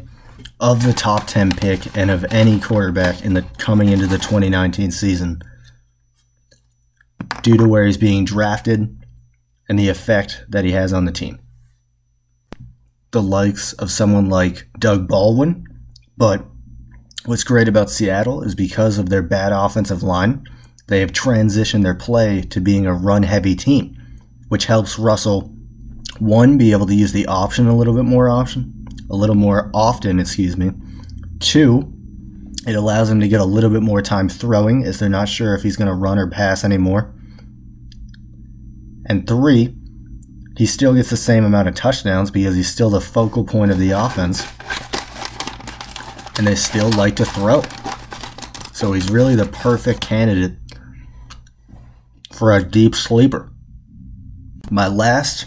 of 0.61 0.85
the 0.85 0.93
top 0.93 1.27
10 1.27 1.53
pick 1.53 1.97
and 1.97 2.11
of 2.11 2.25
any 2.31 2.59
quarterback 2.59 3.25
in 3.25 3.35
the 3.35 3.43
coming 3.59 3.91
into 3.91 4.07
the 4.07 4.19
2019 4.19 4.91
season 4.91 5.41
due 7.43 7.57
to 7.57 7.69
where 7.69 7.87
he's 7.87 7.97
being 7.97 8.25
drafted 8.25 8.97
and 9.69 9.79
the 9.79 9.89
effect 9.89 10.45
that 10.49 10.65
he 10.65 10.73
has 10.73 10.93
on 10.93 11.05
the 11.05 11.13
team. 11.13 11.39
The 13.11 13.23
likes 13.23 13.73
of 13.75 13.91
someone 13.91 14.29
like 14.29 14.69
Doug 14.79 15.09
Baldwin, 15.09 15.67
but 16.17 16.45
what's 17.25 17.45
great 17.45 17.69
about 17.69 17.91
Seattle 17.91 18.43
is 18.43 18.55
because 18.55 18.99
of 18.99 19.09
their 19.09 19.23
bad 19.23 19.53
offensive 19.53 20.03
line, 20.03 20.45
they 20.89 21.01
have 21.01 21.13
transitioned 21.13 21.83
their 21.83 21.95
play 21.95 22.41
to 22.43 22.61
being 22.61 22.87
a 22.87 22.93
run 22.93 23.23
heavy 23.23 23.55
team, 23.55 23.97
which 24.49 24.65
helps 24.67 24.99
Russell 24.99 25.55
one 26.19 26.59
be 26.59 26.73
able 26.73 26.87
to 26.87 26.95
use 26.95 27.13
the 27.13 27.27
option 27.27 27.69
a 27.69 27.77
little 27.77 27.95
bit 27.95 28.05
more 28.05 28.29
option, 28.29 28.87
a 29.11 29.15
little 29.15 29.37
more 29.37 29.71
often, 29.73 30.19
excuse 30.19 30.57
me. 30.57 30.73
Two, 31.41 31.93
it 32.67 32.75
allows 32.75 33.11
him 33.11 33.21
to 33.21 33.29
get 33.29 33.41
a 33.41 33.45
little 33.45 33.71
bit 33.71 33.83
more 33.83 34.03
time 34.03 34.29
throwing 34.29 34.83
as 34.83 34.99
they're 34.99 35.09
not 35.11 35.29
sure 35.29 35.55
if 35.55 35.63
he's 35.63 35.77
going 35.77 35.89
to 35.89 35.95
run 35.95 36.19
or 36.19 36.27
pass 36.27 36.65
anymore. 36.65 37.15
And 39.07 39.27
three, 39.27 39.75
he 40.57 40.67
still 40.67 40.95
gets 40.95 41.11
the 41.11 41.17
same 41.17 41.45
amount 41.45 41.69
of 41.69 41.75
touchdowns 41.75 42.31
because 42.31 42.57
he's 42.57 42.69
still 42.71 42.91
the 42.91 43.01
focal 43.01 43.45
point 43.45 43.71
of 43.71 43.79
the 43.79 43.91
offense. 43.91 44.43
And 46.39 46.47
they 46.47 46.55
still 46.55 46.91
like 46.91 47.15
to 47.17 47.25
throw. 47.27 47.63
So 48.73 48.93
he's 48.93 49.11
really 49.11 49.35
the 49.35 49.47
perfect 49.47 50.01
candidate 50.01 50.58
for 52.39 52.53
a 52.53 52.63
deep 52.63 52.95
sleeper. 52.95 53.51
My 54.71 54.87
last 54.87 55.47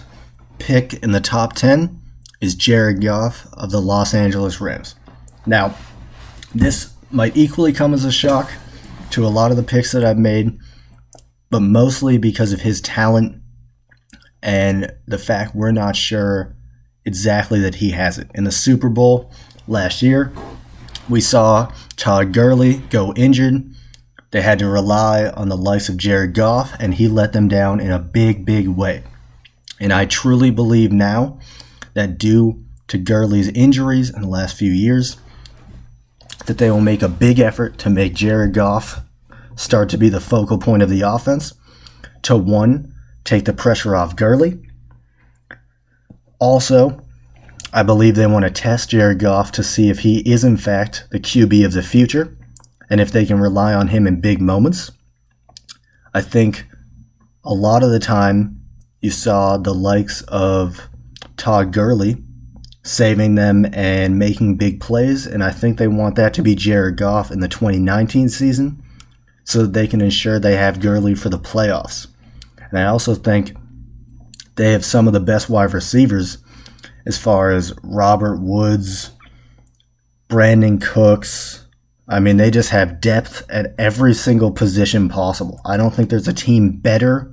pick 0.59 0.93
in 0.95 1.13
the 1.13 1.21
top 1.21 1.53
10 1.53 1.97
is 2.41 2.53
Jared 2.53 3.01
Goff 3.01 3.47
of 3.53 3.71
the 3.71 3.79
Los 3.79 4.13
Angeles 4.13 4.59
Rams. 4.59 4.95
Now, 5.45 5.75
this 6.53 6.93
might 7.09 7.37
equally 7.37 7.71
come 7.71 7.93
as 7.93 8.03
a 8.03 8.11
shock 8.11 8.51
to 9.11 9.25
a 9.25 9.29
lot 9.29 9.51
of 9.51 9.57
the 9.57 9.63
picks 9.63 9.93
that 9.93 10.03
I've 10.03 10.17
made, 10.17 10.57
but 11.49 11.61
mostly 11.61 12.17
because 12.17 12.51
of 12.51 12.61
his 12.61 12.81
talent 12.81 13.41
and 14.43 14.91
the 15.07 15.17
fact 15.17 15.55
we're 15.55 15.71
not 15.71 15.95
sure 15.95 16.57
exactly 17.05 17.59
that 17.61 17.75
he 17.75 17.91
has 17.91 18.17
it. 18.17 18.29
In 18.33 18.43
the 18.43 18.51
Super 18.51 18.89
Bowl 18.89 19.31
last 19.67 20.01
year, 20.01 20.33
we 21.07 21.21
saw 21.21 21.71
Todd 21.95 22.33
Gurley 22.33 22.79
go 22.89 23.13
injured. 23.13 23.63
They 24.31 24.41
had 24.41 24.59
to 24.59 24.67
rely 24.67 25.27
on 25.27 25.49
the 25.49 25.57
likes 25.57 25.89
of 25.89 25.97
Jared 25.97 26.33
Goff, 26.33 26.73
and 26.79 26.93
he 26.93 27.07
let 27.07 27.33
them 27.33 27.47
down 27.47 27.79
in 27.79 27.91
a 27.91 27.99
big, 27.99 28.45
big 28.45 28.69
way. 28.69 29.03
And 29.79 29.91
I 29.91 30.05
truly 30.05 30.51
believe 30.51 30.91
now 30.91 31.37
that 31.93 32.17
due 32.17 32.63
to 32.87 32.97
Gurley's 32.97 33.49
injuries 33.49 34.09
in 34.09 34.21
the 34.21 34.27
last 34.29 34.57
few 34.57 34.71
years, 34.71 35.17
that 36.45 36.57
they 36.57 36.71
will 36.71 36.81
make 36.81 37.01
a 37.01 37.09
big 37.09 37.39
effort 37.39 37.77
to 37.79 37.89
make 37.89 38.13
Jared 38.13 38.53
Goff 38.53 39.01
start 39.55 39.89
to 39.89 39.97
be 39.97 40.09
the 40.09 40.21
focal 40.21 40.57
point 40.57 40.81
of 40.81 40.89
the 40.89 41.01
offense. 41.01 41.53
To 42.23 42.37
one, 42.37 42.93
take 43.25 43.45
the 43.45 43.53
pressure 43.53 43.95
off 43.95 44.15
Gurley. 44.15 44.59
Also, 46.39 47.01
I 47.73 47.83
believe 47.83 48.15
they 48.15 48.27
want 48.27 48.45
to 48.45 48.51
test 48.51 48.89
Jared 48.89 49.19
Goff 49.19 49.51
to 49.53 49.63
see 49.63 49.89
if 49.89 49.99
he 49.99 50.19
is, 50.19 50.43
in 50.43 50.57
fact, 50.57 51.05
the 51.11 51.19
QB 51.19 51.65
of 51.65 51.73
the 51.73 51.83
future 51.83 52.37
and 52.91 52.99
if 52.99 53.11
they 53.11 53.25
can 53.25 53.39
rely 53.39 53.73
on 53.73 53.87
him 53.87 54.05
in 54.05 54.19
big 54.19 54.41
moments. 54.41 54.91
I 56.13 56.21
think 56.21 56.65
a 57.43 57.53
lot 57.53 57.83
of 57.83 57.89
the 57.89 57.99
time 57.99 58.61
you 58.99 59.09
saw 59.09 59.57
the 59.57 59.73
likes 59.73 60.21
of 60.23 60.81
Todd 61.37 61.71
Gurley 61.71 62.17
saving 62.83 63.35
them 63.35 63.65
and 63.73 64.19
making 64.19 64.57
big 64.57 64.81
plays, 64.81 65.25
and 65.25 65.41
I 65.41 65.51
think 65.51 65.77
they 65.77 65.87
want 65.87 66.15
that 66.17 66.33
to 66.33 66.41
be 66.41 66.53
Jared 66.53 66.97
Goff 66.97 67.31
in 67.31 67.39
the 67.39 67.47
2019 67.47 68.27
season 68.27 68.83
so 69.45 69.61
that 69.61 69.73
they 69.73 69.87
can 69.87 70.01
ensure 70.01 70.37
they 70.37 70.57
have 70.57 70.81
Gurley 70.81 71.15
for 71.15 71.29
the 71.29 71.39
playoffs. 71.39 72.07
And 72.69 72.77
I 72.77 72.85
also 72.85 73.15
think 73.15 73.55
they 74.57 74.73
have 74.73 74.83
some 74.83 75.07
of 75.07 75.13
the 75.13 75.19
best 75.21 75.49
wide 75.49 75.73
receivers 75.73 76.39
as 77.05 77.17
far 77.17 77.51
as 77.51 77.73
Robert 77.83 78.41
Woods, 78.41 79.11
Brandin 80.27 80.81
Cooks. 80.81 81.60
I 82.11 82.19
mean, 82.19 82.35
they 82.35 82.51
just 82.51 82.71
have 82.71 82.99
depth 82.99 83.49
at 83.49 83.73
every 83.79 84.13
single 84.13 84.51
position 84.51 85.07
possible. 85.07 85.61
I 85.65 85.77
don't 85.77 85.95
think 85.95 86.09
there's 86.09 86.27
a 86.27 86.33
team 86.33 86.71
better 86.71 87.31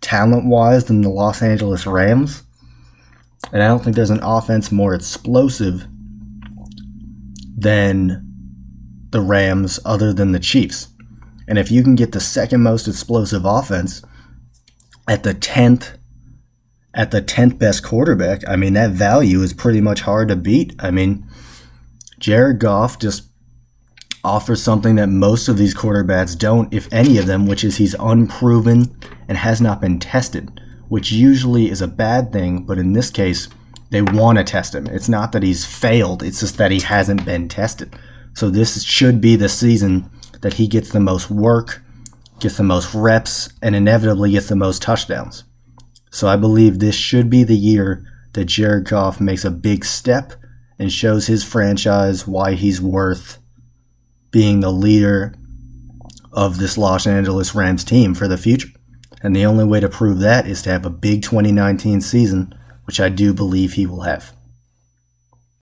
talent 0.00 0.46
wise 0.46 0.86
than 0.86 1.02
the 1.02 1.10
Los 1.10 1.42
Angeles 1.42 1.86
Rams. 1.86 2.42
And 3.52 3.62
I 3.62 3.68
don't 3.68 3.84
think 3.84 3.96
there's 3.96 4.08
an 4.08 4.22
offense 4.22 4.72
more 4.72 4.94
explosive 4.94 5.86
than 7.54 8.26
the 9.10 9.20
Rams 9.20 9.78
other 9.84 10.10
than 10.14 10.32
the 10.32 10.40
Chiefs. 10.40 10.88
And 11.46 11.58
if 11.58 11.70
you 11.70 11.82
can 11.82 11.94
get 11.94 12.12
the 12.12 12.20
second 12.20 12.62
most 12.62 12.88
explosive 12.88 13.44
offense 13.44 14.02
at 15.06 15.22
the 15.22 15.34
10th 15.34 15.98
at 16.94 17.10
the 17.10 17.20
10th 17.20 17.58
best 17.58 17.84
quarterback, 17.84 18.40
I 18.48 18.56
mean, 18.56 18.72
that 18.72 18.92
value 18.92 19.42
is 19.42 19.52
pretty 19.52 19.82
much 19.82 20.00
hard 20.00 20.28
to 20.28 20.36
beat. 20.36 20.74
I 20.78 20.90
mean, 20.90 21.26
Jared 22.18 22.58
Goff 22.60 22.98
just 22.98 23.24
offers 24.24 24.62
something 24.62 24.96
that 24.96 25.08
most 25.08 25.48
of 25.48 25.58
these 25.58 25.74
quarterbacks 25.74 26.36
don't, 26.36 26.72
if 26.72 26.90
any 26.92 27.18
of 27.18 27.26
them, 27.26 27.46
which 27.46 27.62
is 27.62 27.76
he's 27.76 27.94
unproven 28.00 28.96
and 29.28 29.38
has 29.38 29.60
not 29.60 29.80
been 29.80 29.98
tested, 29.98 30.60
which 30.88 31.12
usually 31.12 31.70
is 31.70 31.82
a 31.82 31.88
bad 31.88 32.32
thing, 32.32 32.64
but 32.64 32.78
in 32.78 32.92
this 32.92 33.10
case, 33.10 33.48
they 33.90 34.02
want 34.02 34.38
to 34.38 34.44
test 34.44 34.74
him. 34.74 34.86
It's 34.86 35.08
not 35.08 35.32
that 35.32 35.42
he's 35.42 35.64
failed, 35.64 36.22
it's 36.22 36.40
just 36.40 36.56
that 36.56 36.70
he 36.70 36.80
hasn't 36.80 37.24
been 37.24 37.48
tested. 37.48 37.94
So 38.32 38.50
this 38.50 38.82
should 38.82 39.20
be 39.20 39.36
the 39.36 39.48
season 39.48 40.10
that 40.40 40.54
he 40.54 40.66
gets 40.66 40.90
the 40.90 41.00
most 41.00 41.30
work, 41.30 41.82
gets 42.40 42.56
the 42.56 42.64
most 42.64 42.94
reps, 42.94 43.50
and 43.62 43.76
inevitably 43.76 44.32
gets 44.32 44.48
the 44.48 44.56
most 44.56 44.82
touchdowns. 44.82 45.44
So 46.10 46.28
I 46.28 46.36
believe 46.36 46.78
this 46.78 46.94
should 46.94 47.30
be 47.30 47.44
the 47.44 47.56
year 47.56 48.04
that 48.32 48.46
Jared 48.46 48.88
Goff 48.88 49.20
makes 49.20 49.44
a 49.44 49.50
big 49.50 49.84
step 49.84 50.32
and 50.78 50.92
shows 50.92 51.26
his 51.26 51.44
franchise 51.44 52.26
why 52.26 52.54
he's 52.54 52.80
worth 52.80 53.38
being 54.34 54.58
the 54.58 54.72
leader 54.72 55.32
of 56.32 56.58
this 56.58 56.76
Los 56.76 57.06
Angeles 57.06 57.54
Rams 57.54 57.84
team 57.84 58.14
for 58.14 58.26
the 58.26 58.36
future. 58.36 58.68
And 59.22 59.34
the 59.34 59.46
only 59.46 59.64
way 59.64 59.78
to 59.78 59.88
prove 59.88 60.18
that 60.18 60.48
is 60.48 60.60
to 60.62 60.70
have 60.70 60.84
a 60.84 60.90
big 60.90 61.22
2019 61.22 62.00
season, 62.00 62.52
which 62.84 62.98
I 62.98 63.10
do 63.10 63.32
believe 63.32 63.74
he 63.74 63.86
will 63.86 64.00
have. 64.00 64.32